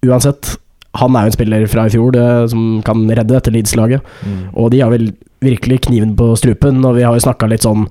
[0.08, 0.56] Uansett,
[0.98, 4.02] han er jo en spiller fra i fjor det, som kan redde dette Leeds-laget.
[4.54, 5.12] Og de har vel
[5.44, 7.88] virkelig kniven på strupen, og vi har jo snakka litt sånn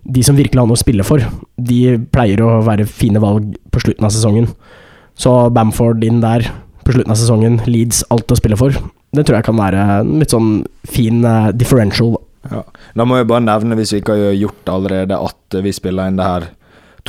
[0.00, 1.20] De som virkelig har noe å spille for,
[1.60, 4.46] de pleier å være fine valg på slutten av sesongen.
[5.12, 6.46] Så Bamford inn der
[6.86, 8.72] på slutten av sesongen, Leeds alt å spille for.
[9.12, 12.16] Det tror jeg kan være en litt sånn fin eh, differential.
[12.48, 12.62] Ja.
[12.96, 15.74] Da må jeg bare nevne, hvis vi ikke har gjort det allerede, at eh, vi
[15.76, 16.48] spiller inn det her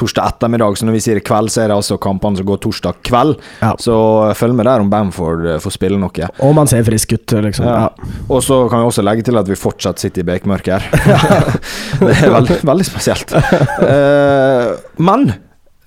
[0.01, 0.77] torsdag ettermiddag.
[0.79, 3.37] Så når vi sier kveld, så er det altså kampene som går torsdag kveld.
[3.61, 3.71] Ja.
[3.81, 3.95] Så
[4.27, 6.29] eh, følg med der om Bamford eh, får spille noe.
[6.41, 7.69] Og man ser frisk ut, liksom.
[7.69, 7.87] Ja.
[7.87, 8.11] Ja.
[8.27, 10.91] Og så kan vi også legge til at vi fortsatt sitter i bekmørket her.
[12.03, 13.33] det er veldig, veldig spesielt.
[13.81, 15.31] Uh, men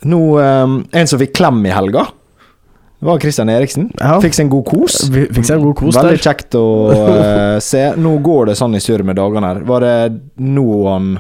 [0.05, 2.05] nå eh, En som fikk klem i helga,
[3.05, 3.91] det var Christian Eriksen.
[4.01, 4.17] Ja.
[4.23, 4.95] Fikk seg en god kos.
[5.13, 6.23] Fikk seg en god kos Veldig der.
[6.25, 7.83] kjekt å uh, se.
[8.01, 9.61] Nå går det sånn i surr med dagene her.
[9.69, 9.97] Var det
[10.41, 11.11] nå han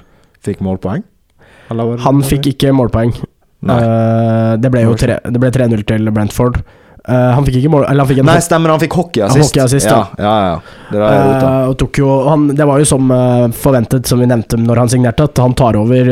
[0.44, 1.04] fikk målpoeng?
[2.04, 3.14] Han fikk ikke målpoeng.
[3.64, 3.76] Nei.
[3.80, 6.62] Eh, det ble jo tre- det ble 3-0 til Brentford.
[7.04, 9.36] Uh, han fikk ikke mål Eller han fikk en Nei, stemmer, han fikk hockeyassist.
[9.36, 9.42] Han
[9.92, 9.98] ja.
[10.16, 10.60] ja.
[10.88, 14.88] Ja, ja, Det jo han, var jo som eh, forventet, som vi nevnte når han
[14.88, 16.08] signerte, at han tar over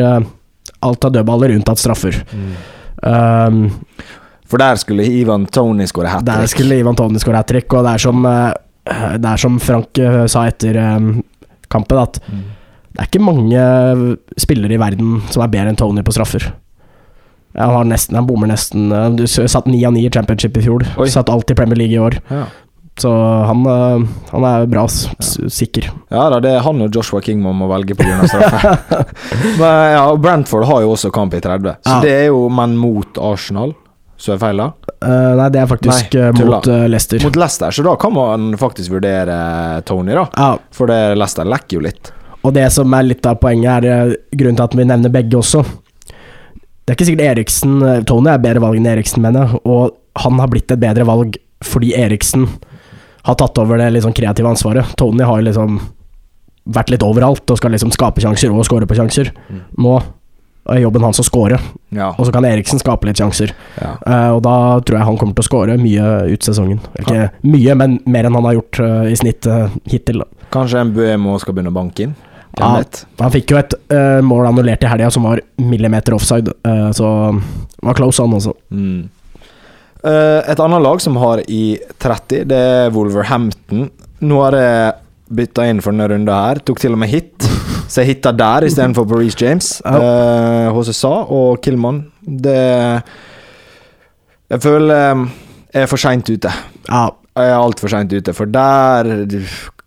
[0.85, 2.19] alt av dødballer unntatt straffer.
[2.37, 2.53] Mm.
[3.09, 3.63] Um,
[4.45, 6.43] For der skulle Ivan Tony skåre hat trick.
[6.43, 9.97] Der skulle Ivan Tony skåre hat trick, og det er som, det er som Frank
[10.29, 10.77] sa etter
[11.73, 12.45] kampen, at Mm.
[12.93, 13.63] Det er ikke mange
[14.41, 16.51] spillere i verden som er bedre enn Tony på straffer.
[17.57, 20.63] Han, har nesten, han bommer nesten eh, Du satt ni av ni i championship i
[20.65, 20.85] fjor.
[21.01, 21.09] Oi.
[21.13, 22.17] Satt alt i Premier League i år.
[22.33, 22.47] Ja.
[23.01, 23.11] Så
[23.49, 25.09] han, eh, han er bra, s-
[25.53, 25.87] sikker.
[26.13, 28.19] ja da, det er han og Joshua King man må velge pga.
[28.29, 28.73] straffe.
[29.61, 32.01] Men ja, Brentford har jo også kamp i 30, så Ja.
[32.05, 33.73] det er jo menn mot Arsenal.
[34.23, 34.69] Så er feil, da?
[35.03, 37.19] Uh, nei, det er faktisk Nei, mot uh, Leicester.
[37.25, 39.39] Mot Leicester, så da kan man faktisk vurdere
[39.89, 40.29] Tony, da.
[40.37, 42.13] Ja, For det Leicester lekker jo litt.
[42.43, 45.39] Og det som er litt av poenget, er eh, grunnen til at vi nevner begge
[45.39, 45.63] også.
[46.83, 49.63] Det er ikke sikkert Eriksen eh, Tony er bedre valg enn Eriksen, mener jeg.
[49.65, 52.49] Og han har blitt et bedre valg fordi Eriksen
[53.23, 54.97] har tatt over det sånn kreative ansvaret.
[54.99, 55.79] Tony har liksom
[56.75, 59.31] vært litt overalt og skal liksom skape sjanser og score på sjanser.
[59.47, 59.63] Mm.
[59.83, 59.95] Nå
[60.71, 61.59] er jobben hans å score,
[61.91, 62.13] Ja.
[62.15, 63.51] og så kan Eriksen skape litt sjanser.
[63.81, 63.97] ja.
[64.07, 66.79] Uh, og da tror jeg han kommer til å score mye ut sesongen.
[67.01, 70.23] Ikke mye, men mer enn han har gjort uh, i snitt uh, hittil.
[70.23, 70.47] Da.
[70.55, 72.15] Kanskje Mbuemo skal begynne å banke inn?
[72.59, 72.83] Ja.
[73.23, 77.09] Han fikk jo et uh, mål annullert i helga som var millimeter offside, uh, så
[77.33, 78.53] det var close han også.
[78.71, 79.09] Mm.
[80.03, 83.87] Uh, et annet lag som har i 30, det er Wolverhampton.
[84.23, 84.93] Nå har jeg
[85.33, 86.61] bytta inn for denne runden her.
[86.67, 87.49] Tok til og med hit,
[87.89, 89.73] så jeg hitta der istedenfor på Reece James.
[89.87, 90.69] Ja.
[90.69, 92.05] Uh, HCSA og Killman.
[92.23, 92.59] Det
[94.53, 95.25] Jeg føler
[95.73, 96.51] jeg er for seint ute.
[96.91, 99.09] Ja, Jeg er altfor seint ute, for der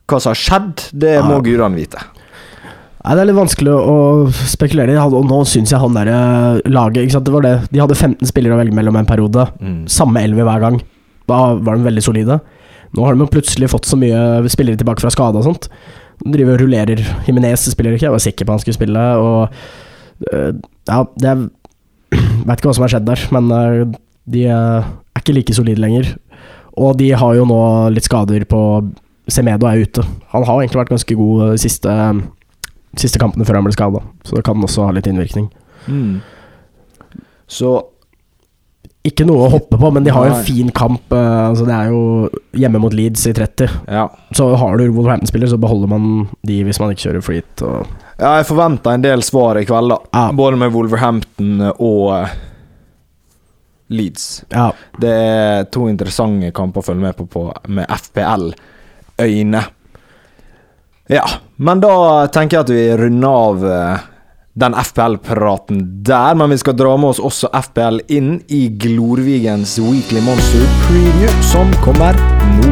[0.09, 1.41] Hva som har skjedd, det må Ja.
[1.45, 2.01] gudene vite.
[3.05, 3.95] Nei, Det er litt vanskelig å
[4.49, 7.27] spekulere i, og nå syns jeg han der eh, laget ikke sant?
[7.27, 7.55] Det var det.
[7.69, 9.45] De hadde 15 spillere å velge mellom en periode.
[9.93, 10.79] Samme elver hver gang.
[11.29, 12.39] Da var de veldig solide.
[12.95, 15.69] Nå har de jo plutselig fått så mye spillere tilbake fra skade og sånt.
[16.23, 17.01] De driver og rullerer.
[17.27, 19.05] Himinez spiller ikke, jeg var sikker på han skulle spille.
[19.21, 20.51] Og øh,
[20.89, 21.45] ja, det er
[22.45, 23.95] Vet ikke hva som har skjedd der, men øh,
[24.31, 24.85] de er
[25.19, 26.13] ikke like solide lenger.
[26.77, 27.59] Og de har jo nå
[27.93, 28.61] litt skader på
[29.31, 30.03] Semedo er ute.
[30.31, 31.93] Han har egentlig vært ganske god de siste,
[33.01, 35.49] siste kampene før han ble skada, så det kan også ha litt innvirkning.
[35.87, 36.21] Mm.
[37.47, 37.75] Så
[39.05, 41.11] Ikke noe å hoppe på, men de har jo en fin kamp.
[41.13, 41.99] øh, altså det er jo
[42.57, 43.69] hjemme mot Leeds i 30.
[43.93, 44.07] ja.
[44.33, 46.07] Så har du Wolverhampton-spiller, så beholder man
[46.41, 47.61] de hvis man ikke kjører flyt.
[48.17, 49.99] Ja, jeg forventer en del svar i kveld, da.
[50.11, 50.31] Ja.
[50.33, 52.33] Både med Wolverhampton og eh,
[53.93, 54.43] Leeds.
[54.49, 59.61] ja, Det er to interessante kamper å følge med på, på med FPL-øyne.
[61.07, 64.05] Ja, men da tenker jeg at vi runder av eh,
[64.57, 66.33] den FPL-praten der.
[66.33, 71.69] Men vi skal dra med oss også FPL inn i Glorvigens Weekly Monster Preview, som
[71.83, 72.17] kommer
[72.55, 72.71] nå.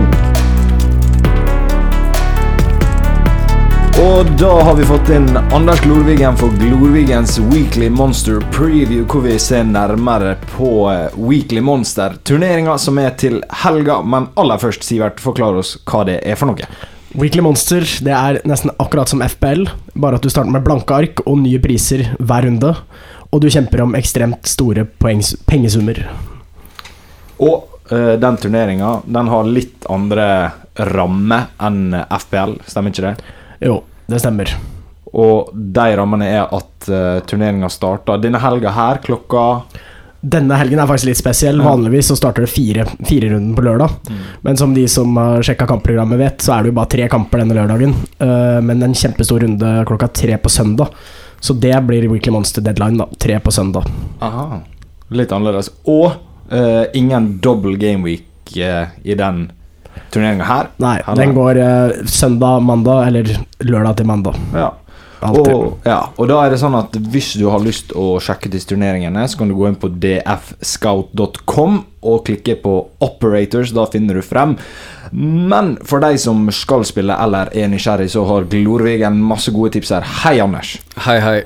[4.02, 9.38] Og da har vi fått inn Anders Glorvigen for Glorvigens Weekly Monster Preview, hvor vi
[9.38, 14.02] ser nærmere på eh, Weekly Monster-turneringa som er til helga.
[14.02, 16.74] Men aller først, Sivert, forklar oss hva det er for noe.
[17.14, 21.20] Weekly Monster det er nesten akkurat som FPL, bare at du starter med blanke ark
[21.28, 22.72] og nye priser hver runde.
[23.30, 26.00] Og du kjemper om ekstremt store poengs pengesummer.
[27.38, 30.28] Og uh, den turneringa den har litt andre
[30.90, 33.32] rammer enn FPL, stemmer ikke det?
[33.70, 33.78] Jo,
[34.10, 34.50] det stemmer.
[35.14, 39.46] Og de rammene er at uh, turneringa starter denne helga her klokka
[40.24, 41.60] Denne helgen er faktisk litt spesiell.
[41.60, 44.12] Vanligvis så starter det fire, fire runden på lørdag.
[44.46, 47.44] Men som de som har sjekka kampprogrammet vet, så er det jo bare tre kamper
[47.44, 47.96] denne lørdagen.
[48.22, 50.96] Uh, men en kjempestor runde klokka tre på søndag.
[51.44, 53.10] Så det blir Weekly Monster deadline, da.
[53.20, 53.90] Tre på søndag.
[54.24, 54.62] Aha.
[55.12, 55.74] Litt annerledes.
[55.92, 56.14] Og
[56.54, 59.50] uh, ingen double game week uh, i den
[60.14, 60.70] turneringa her.
[60.82, 63.30] Nei, den går eh, søndag-mandag, eller
[63.66, 64.40] lørdag til mandag.
[64.56, 64.72] Ja.
[65.24, 65.54] Alltid.
[65.54, 68.70] Og, ja, og da er det sånn at hvis du har lyst å sjekke disse
[68.74, 72.74] turneringene, så kan du gå inn på dfscout.com og klikke på
[73.06, 73.72] operators.
[73.76, 74.58] Da finner du frem.
[75.14, 79.94] Men for de som skal spille eller er nysgjerrig, så har Glorvigen masse gode tips
[79.96, 80.08] her.
[80.24, 80.76] Hei, Anders.
[81.08, 81.38] Hei, hei.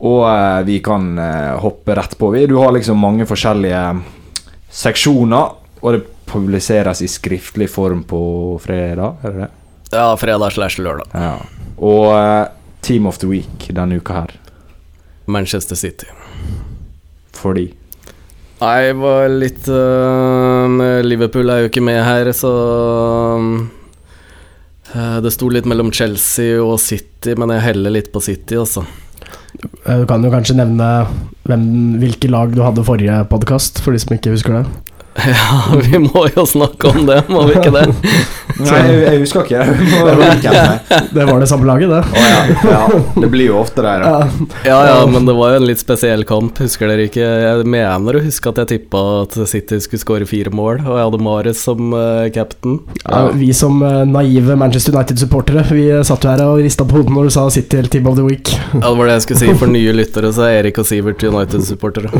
[0.00, 2.32] Og eh, vi kan eh, hoppe rett på.
[2.48, 3.82] Du har liksom mange forskjellige
[4.70, 8.20] seksjoner, og det publiseres i skriftlig form på
[8.62, 9.50] fredag, er det det?
[9.90, 11.10] Ja, fredag slash lørdag.
[11.12, 11.34] Ja.
[11.82, 12.46] Og eh,
[12.82, 14.32] Team of the Week denne uka her.
[15.30, 16.06] Manchester City.
[17.36, 17.68] Fordi
[18.60, 22.50] Nei, jeg var litt uh, Liverpool er jo ikke med her, så
[24.92, 28.84] uh, Det sto litt mellom Chelsea og City, men jeg heller litt på City, altså.
[29.86, 30.90] Eh, Du kan jo kanskje nevne
[31.48, 31.64] hvem,
[32.02, 34.89] hvilke lag du hadde forrige podkast, for de som ikke husker det.
[35.30, 37.86] Ja, vi må jo snakke om det, må vi ikke det?
[38.60, 39.62] Nei, jeg, jeg husker ikke.
[39.64, 41.24] Jeg det.
[41.24, 42.00] Var det samme laget, det.
[42.12, 42.40] Oh, ja.
[42.70, 43.00] ja.
[43.22, 43.94] Det blir jo ofte det.
[44.04, 44.18] Ja.
[44.66, 47.24] Ja ja, men det var jo en litt spesiell kamp, husker dere ikke?
[47.24, 51.06] Jeg mener å huske at jeg tippa at City skulle skåre fire mål, og jeg
[51.08, 52.80] hadde Mares som uh, captain.
[53.04, 56.98] Ja, vi som uh, naive Manchester United-supportere Vi eh, satt jo her og rista på
[56.98, 58.52] hodet når du sa City eller Team of the Week.
[58.74, 59.56] Ja, det var det jeg skulle si.
[59.62, 62.12] For nye lyttere så er Erik og Sivert United-supportere.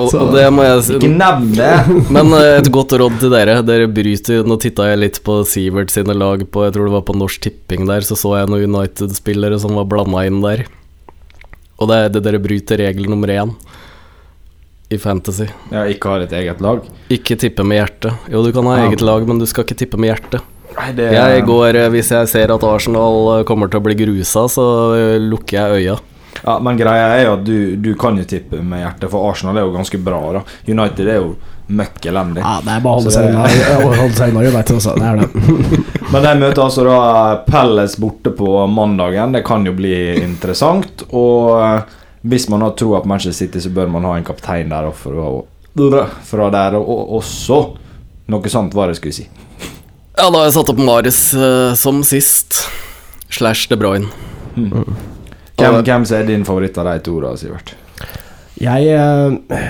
[0.00, 1.69] Og, og det må jeg si Ikke nevn det!
[2.14, 3.58] Men eh, et godt råd til dere.
[3.66, 7.04] Dere bryter Nå titta jeg litt på Sivert sine lag på Jeg tror det var
[7.08, 10.64] på Norsk Tipping der, så så jeg noen United-spillere som var blanda inn der.
[11.80, 13.54] Og det er det dere bryter regel nummer én
[14.90, 15.46] i Fantasy.
[15.70, 16.82] Ja, ikke har et eget lag.
[17.14, 18.24] Ikke tippe med hjertet.
[18.32, 18.88] Jo, du kan ha Ja.
[18.88, 20.42] eget lag, men du skal ikke tippe med hjertet.
[20.76, 23.94] Nei, det Jeg går, eh, Hvis jeg ser at Arsenal eh, kommer til å bli
[23.94, 25.96] grusa, så lukker jeg øya.
[26.44, 29.56] Ja, Men greia er jo at du, du kan jo tippe med hjertet, for Arsenal
[29.58, 30.20] er jo ganske bra.
[30.32, 31.36] da United er jo
[31.70, 32.42] møkk elendig.
[32.42, 34.94] Ja, det er bare å holde seg unna United også.
[34.98, 35.28] Det er det.
[36.12, 36.98] Men de møter altså da
[37.46, 39.36] Pelles borte på mandagen.
[39.36, 41.04] Det kan jo bli interessant.
[41.10, 41.98] Og eh,
[42.30, 44.98] hvis man har troa på Manchester City, så bør man ha en kaptein der og
[44.98, 47.60] fra, fra der og, og også.
[48.30, 49.28] Noe sånt var det jeg skulle si.
[50.20, 52.64] Ja, da har jeg satt opp Marius uh, som sist.
[53.30, 54.10] Slash De Bruyne.
[54.54, 57.74] Hvem, hvem som er din favoritt av de to, da, Sivert?
[58.60, 59.60] Jeg eh,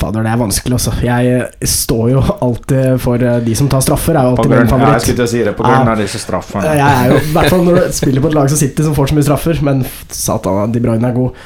[0.00, 0.94] Fader, det er vanskelig, også.
[1.04, 4.70] Jeg eh, står jo alltid for eh, de som tar straffer, er jo alltid grunn,
[4.70, 6.72] min ja, jeg skulle si det, på grunn av disse straffene.
[6.78, 8.96] Jeg er jo, i hvert fall når du spiller på et lag som City som
[8.96, 11.44] får så mye straffer, men satan, De Bruyne er god.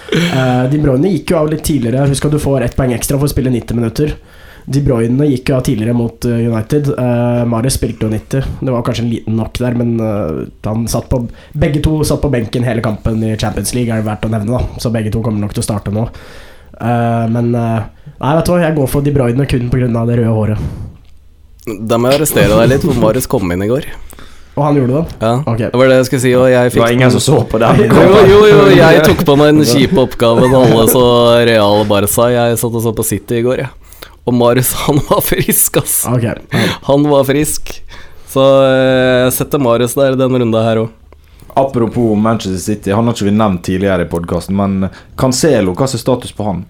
[0.70, 2.06] De Bruyne gikk jo av litt tidligere.
[2.12, 4.14] Husk at du får ett poeng ekstra for å spille 90 minutter.
[4.70, 6.94] De Bruyne gikk jo av tidligere mot United.
[6.94, 8.54] Uh, Marius spilte jo 90.
[8.62, 11.24] Det var kanskje en liten nok der, men uh, han satt på
[11.58, 14.62] begge to satt på benken hele kampen i Champions League, er det verdt å nevne.
[14.62, 16.06] da Så begge to kommer nok til å starte nå.
[16.80, 17.84] Eh, men uh,
[18.18, 19.88] Nei, vet du hva, jeg går for De Bruyne kun pga.
[20.08, 20.66] det røde håret.
[21.64, 23.88] Da må jeg arrestere deg litt, for Marius kom inn i går.
[24.54, 25.16] Og han gjorde det.
[25.18, 25.70] Ja, okay.
[25.72, 27.80] Det var det jeg skulle si, og jeg Det var ingen som så på den.
[27.90, 31.06] Jo, jo, jo, jeg tok på meg den kjipe oppgaven alle så
[31.48, 32.28] Real Barca.
[32.30, 34.10] Jeg satt og så på City i går, jeg.
[34.24, 35.96] Og Marius, han var frisk, ass.
[36.08, 36.38] Okay.
[36.54, 36.68] ja.
[36.86, 37.74] Han var frisk.
[38.30, 40.94] Så eh, jeg setter Marius der denne runda her òg.
[41.54, 44.88] Apropos Manchester City, han har ikke vi nevnt tidligere i podkasten, men
[45.20, 46.64] Cancelo, hva er status på han?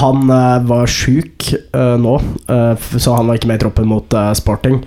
[0.00, 2.14] Han eh, var sjuk uh, nå,
[2.48, 4.80] uh, så han var ikke med i troppen mot uh, Sporting.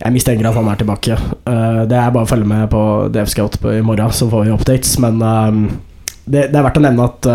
[0.00, 1.16] Jeg mistenker at han er tilbake.
[1.44, 4.94] Det er bare å følge med på DF Scout i morgen, så får vi updates.
[5.04, 7.28] Men det, det er verdt å nevne at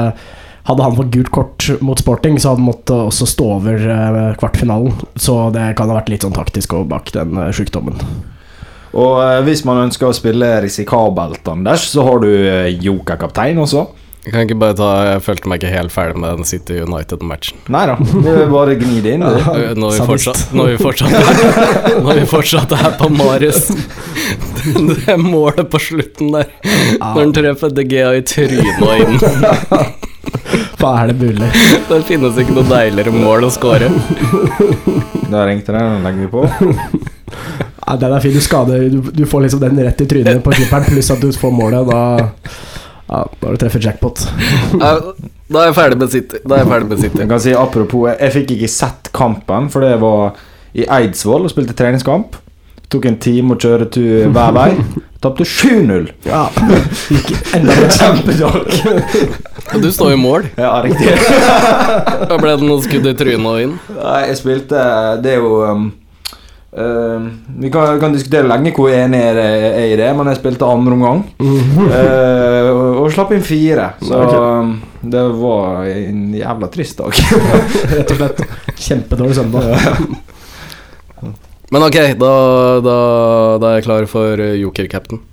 [0.65, 3.85] hadde han fått gult kort mot Sporting, så hadde han måttet også stå over
[4.41, 4.97] kvartfinalen.
[5.13, 8.01] Så det kan ha vært litt sånn taktisk og bak den sjukdommen.
[8.95, 13.85] Og eh, hvis man ønsker å spille risikabelt, Anders, så har du eh, jokerkaptein også.
[14.25, 17.59] Jeg kan ikke bare ta Jeg følte meg ikke helt ferdig med den City United-matchen.
[17.69, 19.21] Nei da, det er bare å gni det inn.
[19.21, 19.75] du.
[19.77, 21.13] Når vi fortsatt Når vi fortsatt
[22.07, 23.67] Når vi fortsatt er på Marius
[24.89, 26.49] Det er målet på slutten der.
[26.97, 29.21] Når han treffer De Gea i trynet og inn.
[30.81, 31.51] Hva er det mulig?
[31.85, 33.91] Det finnes ikke noe deiligere mål å score.
[35.29, 36.41] Da ringte det, den legger vi på.
[37.85, 38.33] Ja, den er fin.
[38.33, 41.29] Du, skader, du, du får liksom den rett i trynet på keeperen, pluss at du
[41.37, 41.85] får målet.
[41.89, 41.99] Da,
[43.05, 44.25] ja, da har du treffet jackpot.
[44.81, 44.95] Ja,
[45.45, 46.39] Da er jeg ferdig med City.
[46.41, 47.19] Da er jeg ferdig med City.
[47.21, 50.39] Jeg kan si apropos, jeg, jeg fikk ikke sett kampen, for det var
[50.75, 52.39] i Eidsvoll og spilte treningskamp.
[52.89, 54.71] Tok en time å kjøre tur hver vei.
[55.21, 56.09] Tapte 7-0.
[56.27, 56.43] Ja,
[57.09, 58.73] gikk enda en Kjempedag.
[59.81, 60.49] Du står i mål.
[60.57, 61.13] Ja, riktig.
[62.29, 63.77] Ble det noen skudd i trynet og inn.
[63.95, 64.83] Nei, jeg spilte
[65.25, 65.63] Det er jo
[66.77, 67.27] um,
[67.61, 70.67] Vi kan, kan diskutere lenge hvor enig jeg er er i det, men jeg spilte
[70.69, 71.23] andre omgang.
[71.39, 73.91] Uh, og, og slapp inn fire.
[74.03, 74.41] Så okay.
[74.41, 74.73] um,
[75.15, 77.21] det var en jævla trist dag.
[77.95, 78.43] Rett og slett.
[78.75, 79.63] Kjempedårlig søndag.
[81.73, 82.33] Men ok, da,
[82.85, 82.99] da,
[83.61, 85.23] da er jeg klar for joker-captain.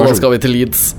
[0.00, 0.90] Og da skal vi til Leeds.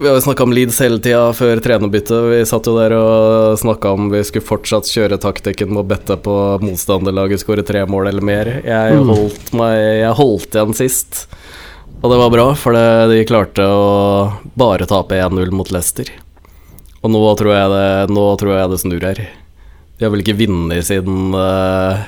[0.00, 2.22] Vi har jo snakka om Leeds hele tida før trenerbyttet.
[2.30, 6.16] Vi satt jo der og snakka om vi skulle fortsatt kjøre taktikken med å bette
[6.24, 8.48] på motstanderlaget skåre tre mål eller mer.
[8.64, 9.10] Jeg Mm.
[9.12, 11.26] holdt, meg, jeg holdt igjen sist,
[12.02, 16.08] og det var bra, for det, de klarte å bare tape 1-0 mot Leicester.
[17.04, 19.20] Og nå tror jeg det, nå tror jeg det snur her.
[19.98, 22.00] De har vel ikke vunnet siden uh,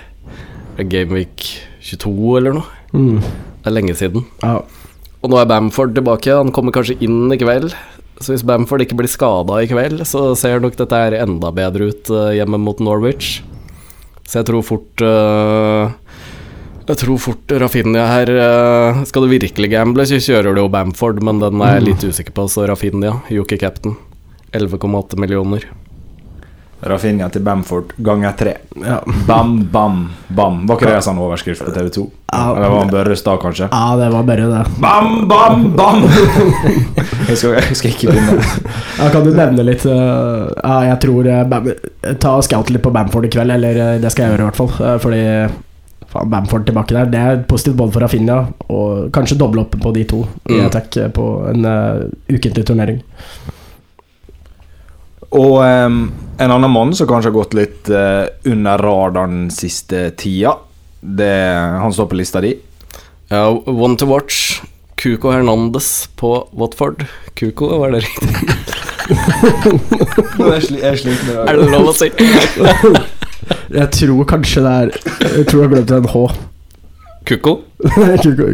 [0.78, 1.44] Gameweek
[1.82, 2.64] 22 eller noe.
[2.94, 3.20] Mm.
[3.20, 4.24] Det er lenge siden.
[4.42, 4.62] Ja.
[5.22, 6.34] Og nå er Bamford tilbake.
[6.34, 7.70] Han kommer kanskje inn i kveld.
[8.22, 11.90] Så hvis Bamford ikke blir skada i kveld, så ser nok dette her enda bedre
[11.90, 13.40] ut eh, hjemme mot Norwich.
[14.26, 15.90] Så jeg tror fort eh,
[16.86, 21.18] Jeg tror fort Rafinha her eh, Skal du virkelig gamble, så kjører du jo Bamford,
[21.26, 23.98] men den er jeg litt usikker på, så Rafinha, Yuki Captain.
[24.54, 25.66] 11,8 millioner.
[26.82, 28.52] Rafinha til Bamford ganger tre.
[28.82, 28.96] Ja.
[29.28, 30.00] Bam, bam,
[30.34, 30.56] bam.
[30.66, 32.04] Var ikke det en sånn overskrift på TV2?
[32.32, 32.40] Ja.
[32.56, 33.68] Eller var det da, kanskje?
[33.70, 34.62] ja, det var Børre, det.
[34.82, 36.02] Bam, bam, bam!
[37.28, 38.46] jeg, skal, jeg skal ikke begynne.
[38.98, 41.68] Ja, kan du nevne litt eh, Ja, jeg tror eh, Bam
[42.22, 44.60] Ta scout litt på Bamford i kveld, eller eh, det skal jeg gjøre i hvert
[44.62, 44.98] fall.
[45.04, 45.22] fordi
[46.12, 48.40] faen, Bamford tilbake der, det er positivt både for Rafinha
[48.74, 50.66] og kanskje doble opp på de to i Mm.
[50.66, 52.98] attack eh, på en uh, ukentlig turnering.
[55.32, 56.02] Og um,
[56.42, 60.56] en annen mann som kanskje har gått litt uh, under radaren siste tida.
[61.00, 61.32] Det,
[61.82, 62.52] han står på lista di.
[63.32, 64.60] Ja, one to watch.
[65.02, 67.06] Cuco Hernandez på Watford.
[67.34, 68.28] Cuco, var det riktig?
[70.38, 71.38] Jeg er med det.
[71.42, 72.10] Er det lov å si?
[73.72, 74.90] Jeg tror kanskje det er
[75.40, 76.20] Jeg tror jeg glemte en H.
[77.24, 77.60] Cuco?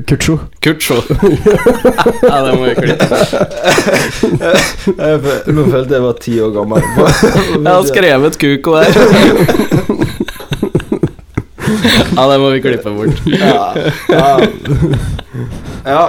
[0.07, 0.39] Kucho.
[0.61, 0.95] Kucho.
[2.23, 3.17] ja, det må vi klippe.
[5.57, 6.83] Nå følte jeg var ti år gammel.
[7.65, 8.89] Jeg har skrevet Kukko her.
[12.17, 13.23] ja, det må vi klippe bort.
[13.27, 13.73] ja,
[14.09, 14.39] ja.
[15.87, 16.03] ja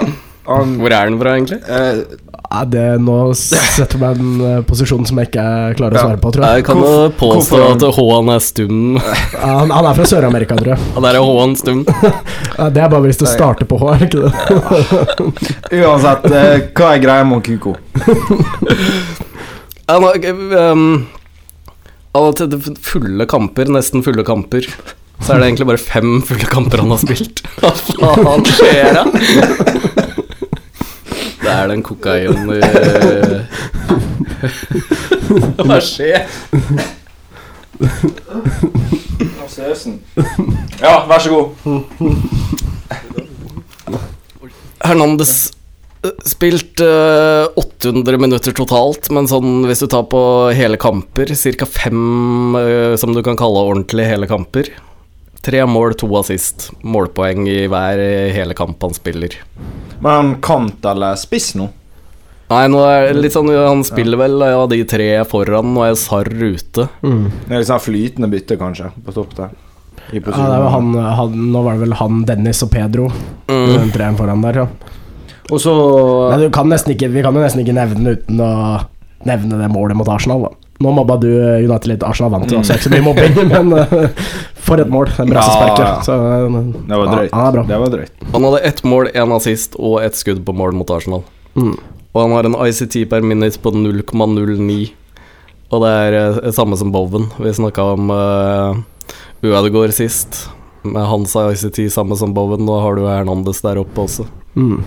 [0.50, 1.60] han Hvor er den fra, egentlig?
[1.66, 5.44] Uh, Ja, det Nå setter du meg i en uh, posisjon som jeg ikke
[5.78, 6.60] klarer å svare på, tror jeg.
[6.60, 8.80] Jeg kan jo påstå at H-en er stum.
[9.38, 10.88] Han, han er fra Sør-Amerika, tror jeg.
[10.96, 11.84] Han er H-en stum.
[12.60, 15.78] Ja, det er bare hvis du starter på H, er det ikke det?
[15.78, 17.76] Uansett, uh, hva er greia med Kuko?
[19.86, 20.10] Ja, nå,
[20.58, 20.84] um,
[22.18, 24.66] av og til fulle kamper, nesten fulle kamper,
[25.22, 27.44] så er det egentlig bare fem fulle kamper han har spilt.
[27.62, 27.72] Hva
[28.18, 30.06] faen skjer da?
[31.50, 33.40] Det er den kokain eh,
[35.66, 36.28] Hva skjer?
[40.78, 41.48] Ja, vær så god.
[44.84, 45.32] Hernandez
[46.06, 50.22] eh, spilt eh, 800 minutter totalt, men sånn hvis du tar på
[50.54, 51.66] hele kamper, ca.
[51.66, 54.70] fem eh, som du kan kalle ordentlig hele kamper.
[55.42, 56.70] Tre mål, to assist.
[56.86, 59.34] Målpoeng i hver eh, hele kamp han spiller.
[60.00, 61.68] Men han kant eller spiss nå?
[62.50, 65.94] Nei, nå er det litt sånn Han spiller vel ja, de tre foran, nå er
[65.98, 66.88] Sarr ute.
[67.04, 67.26] Mm.
[67.46, 69.52] Det er litt sånn flytende bytte, kanskje, på topp der.
[70.10, 73.10] I Ja, det var han, han Nå var det vel han, Dennis og Pedro,
[73.50, 73.66] Mm.
[73.76, 74.62] den treeren foran der.
[74.64, 74.66] Ja.
[75.50, 75.72] Og så
[76.30, 78.50] Nei, du kan ikke, vi kan jo nesten ikke nevne uten å
[79.26, 80.42] nevne det målet mot Arsenal.
[80.48, 82.02] da Nå mobba du United litt.
[82.02, 83.74] Arsenal vant jo, så ikke så mye mobbing, men
[84.60, 85.10] for et mål.
[85.16, 85.86] Den brassesparket.
[85.86, 86.02] Ja.
[86.06, 86.58] Så eh,
[86.88, 87.32] Det var drøyt.
[87.32, 87.62] Ja, er.
[87.68, 88.24] Det var drøyt.
[88.32, 91.24] Han hadde ett mål, én assist og ett skudd på mål mot Arsenal.
[91.56, 91.74] Mm.
[92.10, 94.78] Og han har en ICT per minute på 0,09.
[95.70, 97.28] Og det er det samme som Bowen.
[97.38, 98.80] Vi snakka om uh,
[99.46, 100.48] Uadegaard sist.
[100.82, 102.64] Med hans ICT samme som Bowen.
[102.66, 104.26] Nå har du Hernandez der oppe også.
[104.58, 104.82] Mm.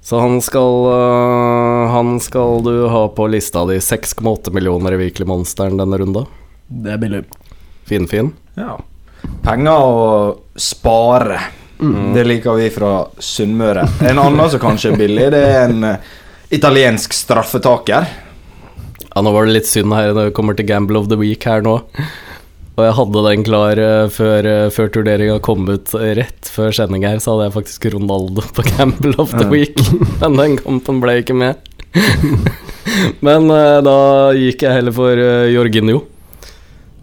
[0.00, 5.28] Så han skal uh, Han skal du ha på lista di 6,8 millioner i Weekly
[5.28, 6.24] Monsteren denne runda.
[6.68, 7.26] Det er billig.
[7.88, 8.32] Finfin.
[8.58, 8.76] Ja.
[9.44, 10.06] Penger å
[10.58, 11.40] spare.
[11.78, 12.14] Mm.
[12.14, 13.86] Det liker vi fra Sunnmøre.
[14.08, 16.08] En annen som kanskje er billig, det er en eh,
[16.54, 18.08] italiensk straffetaker.
[19.08, 21.46] Ja, nå var det litt synd her når vi kommer til Gamble of the Week
[21.48, 21.80] her nå.
[22.78, 26.70] Og jeg hadde den klar eh, før, uh, før turneringa kom ut eh, rett før
[26.76, 29.74] sending her, så hadde jeg faktisk Ronaldo på Gamble of the Week.
[30.20, 31.58] Men den kampen ble ikke med.
[33.26, 33.98] Men eh, da
[34.38, 36.04] gikk jeg heller for Jorginho.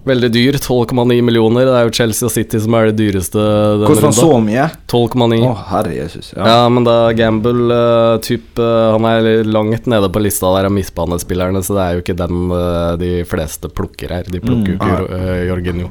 [0.05, 1.65] Veldig dyr, 12,9 millioner.
[1.65, 3.41] Det er jo Chelsea og City som er det dyreste
[3.81, 4.11] runda.
[4.13, 4.67] så mye?
[4.91, 5.39] 12,9.
[5.47, 6.31] Å, herre Jesus.
[6.35, 6.45] Ja.
[6.51, 6.69] Ja.
[6.69, 11.63] men da Gamble uh, typ, uh, Han er langt nede på lista der av midtbanespillerne,
[11.65, 14.29] så det er jo ikke den uh, de fleste plukker her.
[14.29, 14.85] De plukker jo Mm.
[14.85, 15.89] ikke uh, Jorginho.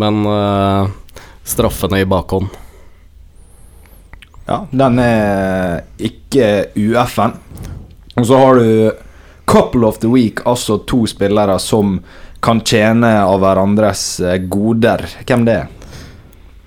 [0.00, 0.24] Men
[1.46, 2.48] straffene i bakhånd
[4.48, 7.36] ja, den er ikke UF-en.
[8.18, 8.90] Og så har du
[9.48, 11.94] Couple of the Week, altså to spillere som
[12.44, 15.06] kan tjene av hverandres eh, goder.
[15.24, 15.68] Hvem det er?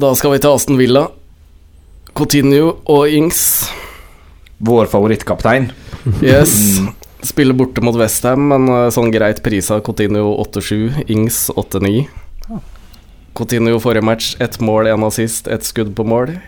[0.01, 1.07] Da skal vi til Aston Villa.
[2.17, 3.41] Coutinho og Ings.
[4.57, 5.69] Vår favorittkaptein.
[6.23, 6.79] Yes.
[7.25, 9.77] Spiller borte mot Westham, men eh, sånn greit prisa.
[9.85, 12.07] Coutinho 8-7, Ings 8-9.
[13.37, 16.39] Coutinho forrige match, ett mål, én assist, ett skudd på mål.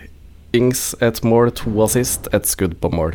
[0.58, 3.14] Ings ett mål, to assist, ett skudd på mål.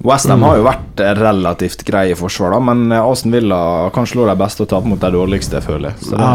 [0.00, 3.60] Westham har jo vært relativt grei i forsvar, da, men eh, Aston Villa
[3.94, 6.14] kan slå de beste og tape mot de dårligste, føler jeg.
[6.16, 6.30] Ja.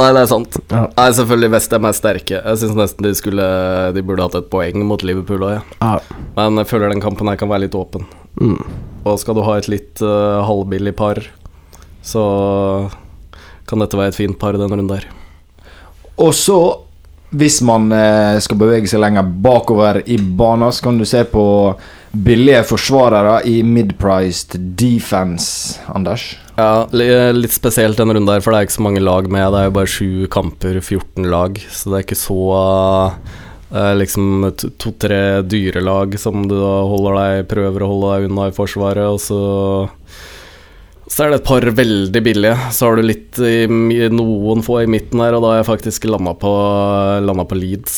[0.00, 0.56] Nei, det er sant.
[0.72, 0.86] Ja.
[0.96, 2.38] Nei, selvfølgelig Westham er sterke.
[2.40, 3.48] Jeg syns nesten de skulle
[3.92, 5.64] De burde hatt et poeng mot Liverpool òg, ja.
[5.80, 6.20] Ja.
[6.38, 8.06] Men jeg føler den kampen her kan være litt åpen.
[8.40, 8.60] Mm.
[9.04, 11.20] Og skal du ha et litt uh, halvbillig par,
[12.04, 12.24] så
[13.68, 15.08] kan dette være et fint par denne runden her.
[16.20, 16.58] Og så,
[17.30, 21.44] hvis man eh, skal bevege seg lenger bakover i banen, så kan du se på
[22.12, 26.24] billige forsvarere i mid-priced defense, Anders.
[26.58, 29.46] Ja, litt spesielt denne runden her, for det er ikke så mange lag med.
[29.54, 32.40] Det er jo bare sju kamper, 14 lag, så det er ikke så
[33.70, 38.28] eh, liksom to- to-tre dyre lag som du da holder deg prøver å holde deg
[38.30, 39.40] unna i forsvaret, og så
[41.10, 42.58] så er det et par veldig billige.
[42.70, 46.04] Så har du litt i, noen få i midten her, og da har jeg faktisk
[46.06, 46.52] landa på,
[47.26, 47.96] landa på Leeds.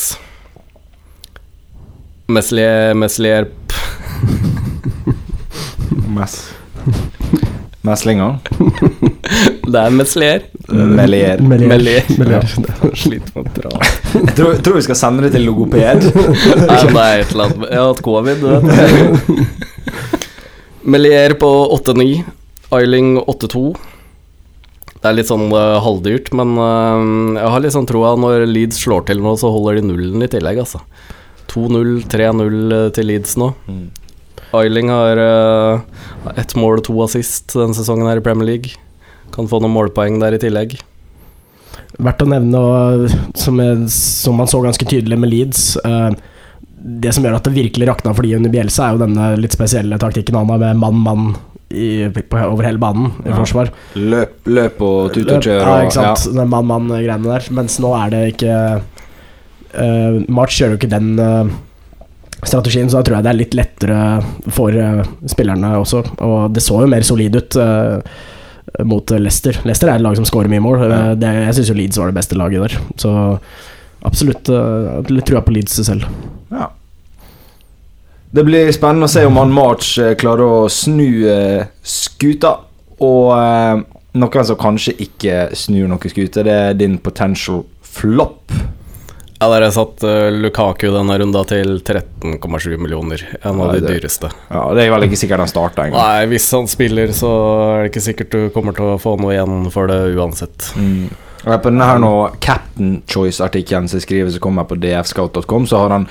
[2.33, 3.45] Meslier, Meslier
[6.13, 6.53] Mess.
[7.83, 8.37] Meslinger.
[9.73, 10.43] Det er Meslier.
[10.67, 11.41] Melier.
[11.41, 11.67] Melier.
[11.67, 12.03] Melier.
[12.19, 12.45] Melier.
[12.95, 13.71] Sliter med å dra.
[14.13, 16.05] Jeg tror, tror vi skal sende det til logoped.
[16.63, 19.73] Nei, det er et eller annet Jeg har hatt covid, du vet.
[20.95, 22.07] Melier på 8-9.
[22.77, 23.65] Eiling 8-2.
[24.93, 28.79] Det er litt sånn uh, halvdyrt, men uh, jeg har litt sånn troa når Leeds
[28.85, 30.79] slår til nå, så holder de nullen i tillegg, altså.
[31.51, 33.51] 2-0, 3-0 til Leeds nå.
[33.67, 33.83] Mm.
[34.53, 35.79] Eiling har uh,
[36.37, 38.75] ett mål og to assist denne sesongen her i Premier League.
[39.33, 40.75] Kan få noen målpoeng der i tillegg.
[42.03, 46.09] Verdt å nevne, og, som, jeg- som man så ganske tydelig med Leeds uh,
[46.73, 49.53] Det som gjør at det virkelig rakna for de under Bjelsa, er jo denne litt
[49.55, 51.35] spesielle taktikken han har med mann-mann
[51.73, 53.37] i- på- over hele banen i Ja.
[53.39, 53.69] forsvar.
[53.95, 55.61] Løp, løp og tut og kjør.
[55.63, 56.25] Ja, ikke sant.
[56.35, 57.47] Den mann-mann-greiene der.
[57.55, 61.53] Mens nå er det ikke uh, March kjører jo ikke den eh,
[62.47, 63.97] strategien, så da tror jeg det er litt lettere
[64.53, 66.03] for eh, spillerne også.
[66.25, 68.21] Og det så jo mer solid ut eh,
[68.89, 69.59] mot Leicester.
[69.67, 70.85] Leicester er et lag som scorer mye mål.
[70.87, 72.77] Eh, det, jeg syns jo Leeds var det beste laget der.
[73.01, 73.13] Så
[74.03, 74.49] absolutt
[75.07, 76.07] litt trua på Leeds selv.
[76.51, 76.67] Ja.
[78.33, 81.07] Det blir spennende å se om han March klarer å snu
[81.85, 82.57] skuta.
[83.03, 83.29] Og
[84.17, 88.51] noen som kanskje ikke snur noen skute, det er din potential flop.
[89.43, 93.23] Ja, der har jeg satt uh, Lukaku denne runda til 13,7 millioner.
[93.41, 94.29] En av Nei, de det- dyreste.
[94.49, 95.99] Ja, Det er vel ikke sikkert han starter engang.
[95.99, 97.31] Nei, hvis han spiller, så
[97.75, 100.69] er det ikke sikkert du kommer til å få noe igjen for det uansett.
[100.79, 101.09] Mm.
[101.43, 105.89] Og på denne her nå Captain Choice-artikkelen som skriver som kommer på dfscout.com, så har
[105.97, 106.07] han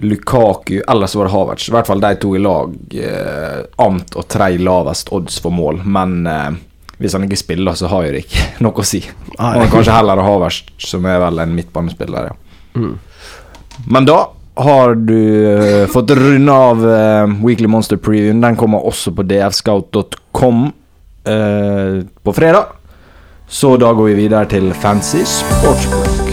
[0.00, 1.68] Lukaku, eller så var det Havertz.
[1.68, 2.72] I hvert fall de to i lag.
[2.96, 5.82] Eh, amt og tre lavest odds for mål.
[5.84, 6.48] Men eh,
[6.98, 9.02] hvis han ikke spiller, så har jo det ikke noe å si.
[9.36, 12.40] Og kanskje heller Havertz, som er vel en midtbanespiller, ja.
[12.74, 12.98] Mm.
[13.90, 14.18] Men da
[14.54, 18.34] har du uh, fått runde av uh, Weekly Monster Preview.
[18.40, 20.64] Den kommer også på dfscout.com
[21.28, 22.78] uh, på fredag.
[23.48, 26.24] Så da går vi videre til Fancy Sportsbook.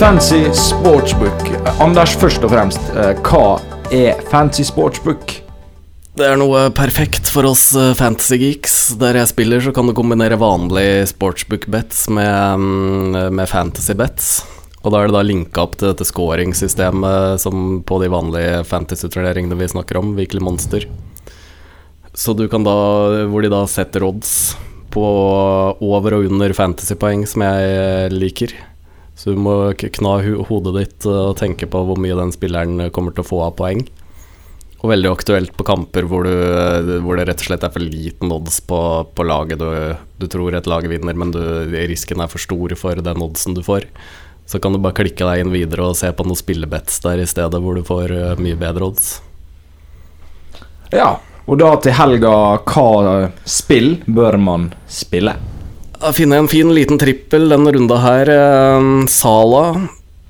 [0.00, 1.50] Fancy Sportsbook.
[1.50, 3.60] Eh, Anders, først og fremst, eh, hva
[3.92, 5.39] er Fancy Sportsbook?
[6.20, 7.94] Det er noe perfekt for oss fantasygeeks.
[7.96, 8.72] fantasy geeks.
[9.00, 14.26] Der jeg spiller, så kan du kombinere vanlig sportsbook bets med, mm, med fantasy bets.
[14.84, 19.56] Og da er det da linka opp til dette scoringssystemet som på de vanlige fantasy-turneringene
[19.56, 20.84] vi snakker om, Virkelig Monster.
[22.12, 24.56] Så du kan da Hvor de da setter odds
[24.90, 25.00] på
[25.80, 28.52] over og under fantasypoeng, som jeg liker.
[29.16, 33.12] Så du må kna hodet ditt eh, og tenke på hvor mye den spilleren kommer
[33.12, 33.86] til å få av poeng.
[34.80, 38.32] Og veldig aktuelt på kamper hvor, du, hvor det rett og slett er for liten
[38.32, 38.80] odds på,
[39.12, 39.68] på laget du,
[40.16, 41.42] du tror et lag vinner, men du,
[41.74, 43.84] risken er for stor for den oddsen du får.
[44.48, 47.28] Så kan du bare klikke deg inn videre og se på noen spillebets der i
[47.28, 49.10] stedet, hvor du får eh, mye bedre odds.
[50.90, 52.32] Ja, og da til helga,
[52.64, 55.36] hva spill bør man spille?
[56.00, 58.32] Jeg finner en fin liten trippel denne runda her.
[58.32, 59.64] Eh, Sala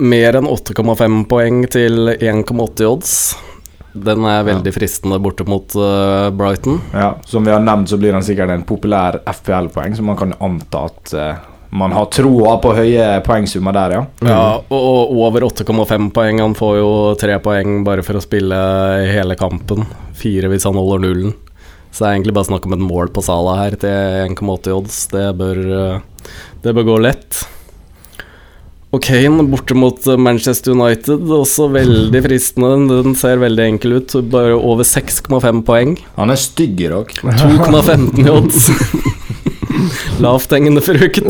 [0.00, 3.14] mer enn 8,5 poeng til 1,80 odds.
[3.92, 6.78] Den er veldig fristende borte mot uh, Brighton.
[6.94, 10.36] Ja, Som vi har nevnt, så blir han sikkert en populær FPL-poeng, så man kan
[10.38, 14.02] anta at uh, man har troa på høye poengsummer der, ja.
[14.26, 16.40] Ja, og, og over 8,5 poeng.
[16.42, 18.58] Han får jo tre poeng bare for å spille
[19.10, 19.86] hele kampen.
[20.18, 21.36] Fire hvis han holder nullen.
[21.90, 24.98] Så det er egentlig bare snakk om et mål på Sala her til 1,80 odds.
[25.10, 27.40] Det bør, eh, det bør gå lett.
[28.90, 33.02] Og Kane borte mot eh, Manchester United, også veldig fristende.
[33.06, 34.16] Den ser veldig enkel ut.
[34.32, 35.94] Bare over 6,5 poeng.
[36.16, 37.14] Han er stygg i dag.
[37.22, 38.70] 2,15 i odds.
[40.24, 41.22] Lavthengende frukt.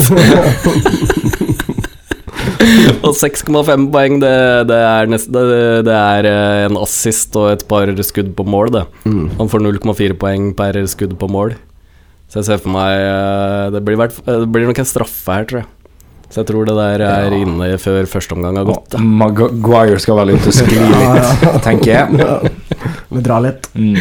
[3.04, 4.34] og 6,5 poeng, det,
[4.70, 5.44] det, er nest, det,
[5.86, 8.86] det er eh, en assist og et par skudd på mål, det.
[9.04, 9.26] Mm.
[9.36, 11.58] Han får 0,4 poeng per skudd på mål.
[12.30, 15.60] Så jeg ser for meg eh, Det blir, det blir nok en straffe her, tror
[15.64, 15.68] jeg.
[16.30, 17.38] Så jeg tror det der er Ja.
[17.42, 18.94] inne før første omgang har gått.
[18.94, 19.00] Ja.
[19.02, 22.20] Maguire skal vel ut og skli litt, tenker jeg.
[22.20, 22.36] Ja.
[23.10, 23.66] Vi drar litt.
[23.74, 23.96] Mm.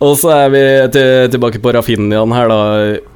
[0.00, 0.60] Og så er vi
[0.94, 2.60] til, tilbake på Rafinhaen her, da.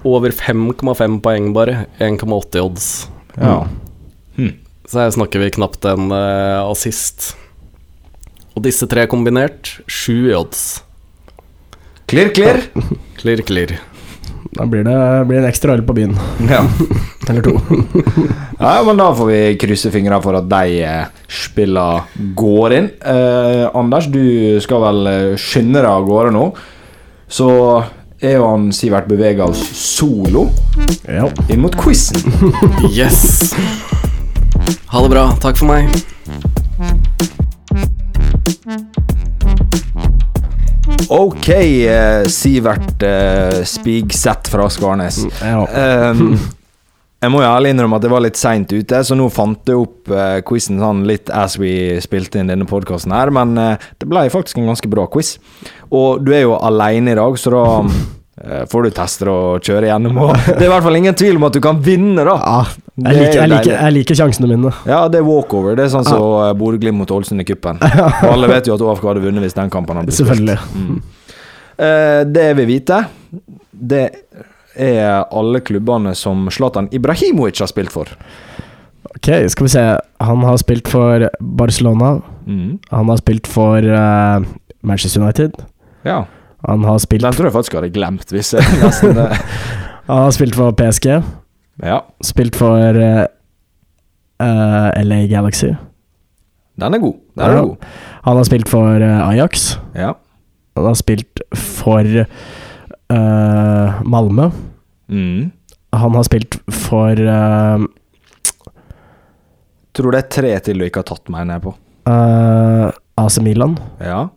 [0.05, 1.86] Over 5,5 poeng, bare.
[2.03, 2.88] 1,80 odds.
[3.38, 3.61] Ja.
[4.90, 7.36] Så her snakker vi knapt en uh, assist.
[8.57, 10.82] Og disse tre kombinert, sju odds.
[12.11, 12.66] Klirr, klirr.
[13.22, 13.78] Klirr, klirr.
[14.53, 14.97] Da blir det,
[15.28, 16.12] blir en ekstra øl på byen.
[16.51, 16.61] Ja.
[17.30, 17.55] Eller to.
[18.59, 20.82] ja, men da får vi krysse fingrene for at de
[21.30, 21.86] spilla
[22.36, 22.90] går inn.
[23.01, 26.49] Eh, Anders, du skal vel eh, skynde deg av gårde nå.
[27.32, 27.49] Så
[28.22, 30.49] er jo han Sivert bevega oss solo
[31.09, 31.30] Ja.
[31.49, 32.20] inn mot quizen.
[32.93, 33.55] Yes!
[34.93, 35.30] Ha det bra.
[35.40, 35.88] Takk for meg.
[41.12, 45.22] Ok, eh, Sivert eh, Spigseth fra Skarnes.
[45.42, 45.62] ja.
[46.12, 46.36] Um,
[47.22, 49.78] jeg må jo ærlig innrømme at det var litt seint ute, så nå fant jeg
[49.78, 54.08] opp uh, quizen sånn litt as we spilte inn denne podkasten her, men eh, det
[54.10, 55.36] ble faktisk en ganske bra quiz.
[55.94, 57.66] Og du er jo aleine i dag, så da
[58.42, 60.18] eh, får du teste og kjøre gjennom.
[60.24, 62.34] Og det er i hvert fall ingen tvil om at du kan vinne, da.
[62.40, 64.72] Ja, jeg, er liker, jeg, liker, jeg liker sjansene mine.
[64.88, 65.76] Ja, det er walkover.
[65.78, 67.80] Det er sånn som uh, Bodø-Glimt mot Ålesund i cupen.
[68.32, 70.20] Alle vet jo at AFK hadde vunnet hvis den kampen hadde blitt.
[70.20, 70.59] Selvfølgelig.
[71.82, 72.99] Eh, det jeg vil vite,
[73.72, 74.05] det
[74.76, 78.12] er alle klubbene som Zlatan Ibrahimovic har spilt for.
[79.12, 79.82] Ok, skal vi se.
[80.24, 82.14] Han har spilt for Barcelona.
[82.47, 82.78] Mm.
[82.90, 84.45] Han har spilt for uh,
[84.80, 85.59] Manchester United.
[86.05, 86.24] Ja,
[86.66, 89.38] Han har spilt, den tror jeg faktisk jeg hadde glemt, hvis jeg nesten eh,
[90.09, 91.09] han har spilt for PSG.
[91.81, 93.27] Ja, Spilt for eh,
[94.43, 95.73] eh, LA Galaxy.
[96.79, 97.16] den er god.
[97.37, 97.62] Den er Ja.
[97.62, 97.77] god.
[98.25, 99.79] Han har spilt for uh, Ajax.
[99.95, 100.12] Ja.
[100.77, 102.05] Han har spilt for
[103.12, 104.51] uh, Malmö.
[105.09, 105.51] Mm.
[105.93, 107.87] Han har spilt for uh,
[109.93, 111.75] Tror det er tre til du ikke har tatt, meg ned på.
[112.09, 112.89] Uh,
[113.20, 113.75] AC Milan.
[114.01, 114.29] Ja.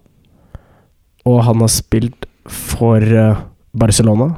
[1.26, 3.00] Og han har spilt for
[3.74, 4.34] Barcelona.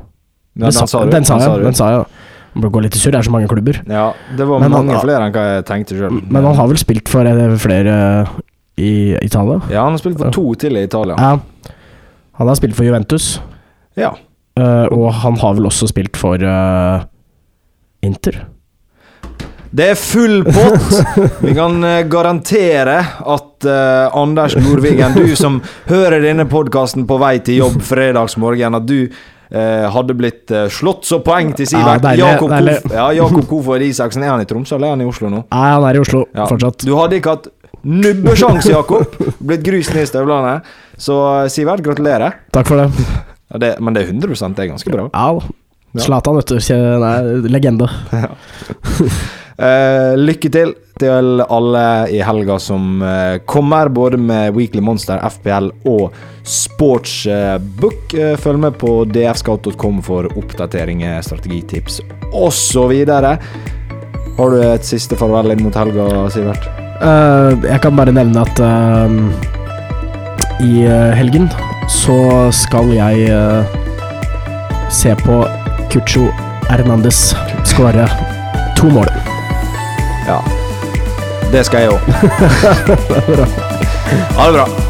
[0.57, 1.63] ja Den sa- Den sa jeg.
[1.65, 2.05] Den sa jeg.
[2.57, 3.79] Man går litt i surr, det er så mange klubber.
[3.85, 6.21] Ja, det var Men han- mange flere enn hva jeg tenkte sjøl.
[6.29, 7.95] Men han har vel spilt for eh, flere
[8.77, 9.61] i Italia?
[9.71, 11.15] Ja, han har spilt for to til i Italia.
[11.17, 11.73] Ja.
[12.37, 13.39] Han har spilt for Juventus,
[13.97, 14.13] Ja.
[14.57, 17.03] Uh, og han har vel også spilt for uh,
[18.01, 18.47] Inter.
[19.69, 20.93] Det er full pott!
[21.43, 27.35] Vi kan eh, garantere at uh, Anders Nordvigen, du som hører denne podkasten på vei
[27.43, 29.11] til jobb fredagsmorgen, at du eh,
[29.93, 32.03] hadde blitt eh, slått så poeng til Sivert.
[32.17, 32.51] Ja, Jakob.
[32.51, 35.43] Kof, ja, Jakob Kofod Isaksen, er han i Tromsø eller er han i Oslo nå?
[35.53, 36.47] Nei, han er i Oslo Ja.
[36.49, 36.83] fortsatt.
[36.87, 37.47] Du hadde ikke hatt
[37.87, 39.15] nubbesjanse, Jakob!
[39.39, 40.57] Blitt grus ned i støvlene.
[40.99, 42.41] Så eh, Sivert, gratulerer.
[42.51, 42.89] Takk for det.
[43.53, 43.71] Ja, det.
[43.79, 45.07] Men det er 100 det er ganske bra.
[45.13, 45.39] Ja.
[46.03, 47.47] Zlatan, vet du.
[47.47, 47.87] Legende.
[49.57, 55.67] Eh, lykke til til alle i helga som uh, kommer, både med Weekly Monster, FPL
[55.85, 58.15] og Sportsbook.
[58.17, 61.99] Uh, følg med på dfscout.com for oppdateringer, strategitips
[62.33, 62.95] osv.
[64.37, 66.65] Har du et siste farvel inn mot helga, Sivert?
[66.97, 68.59] Jeg kan bare nevne at
[70.65, 70.81] i
[71.19, 71.45] helgen
[71.93, 72.17] så
[72.49, 73.29] skal jeg
[74.89, 75.39] se på
[75.93, 76.25] Cucho
[76.73, 77.35] Hernandez
[77.69, 78.09] skåre
[78.81, 79.36] to mål.
[80.27, 80.37] Ja.
[81.51, 81.99] Det skal jeg òg.
[84.37, 84.86] ha det bra.